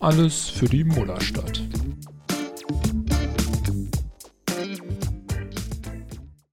Alles 0.00 0.48
für 0.48 0.66
die 0.66 0.84
Mullerstadt. 0.84 1.57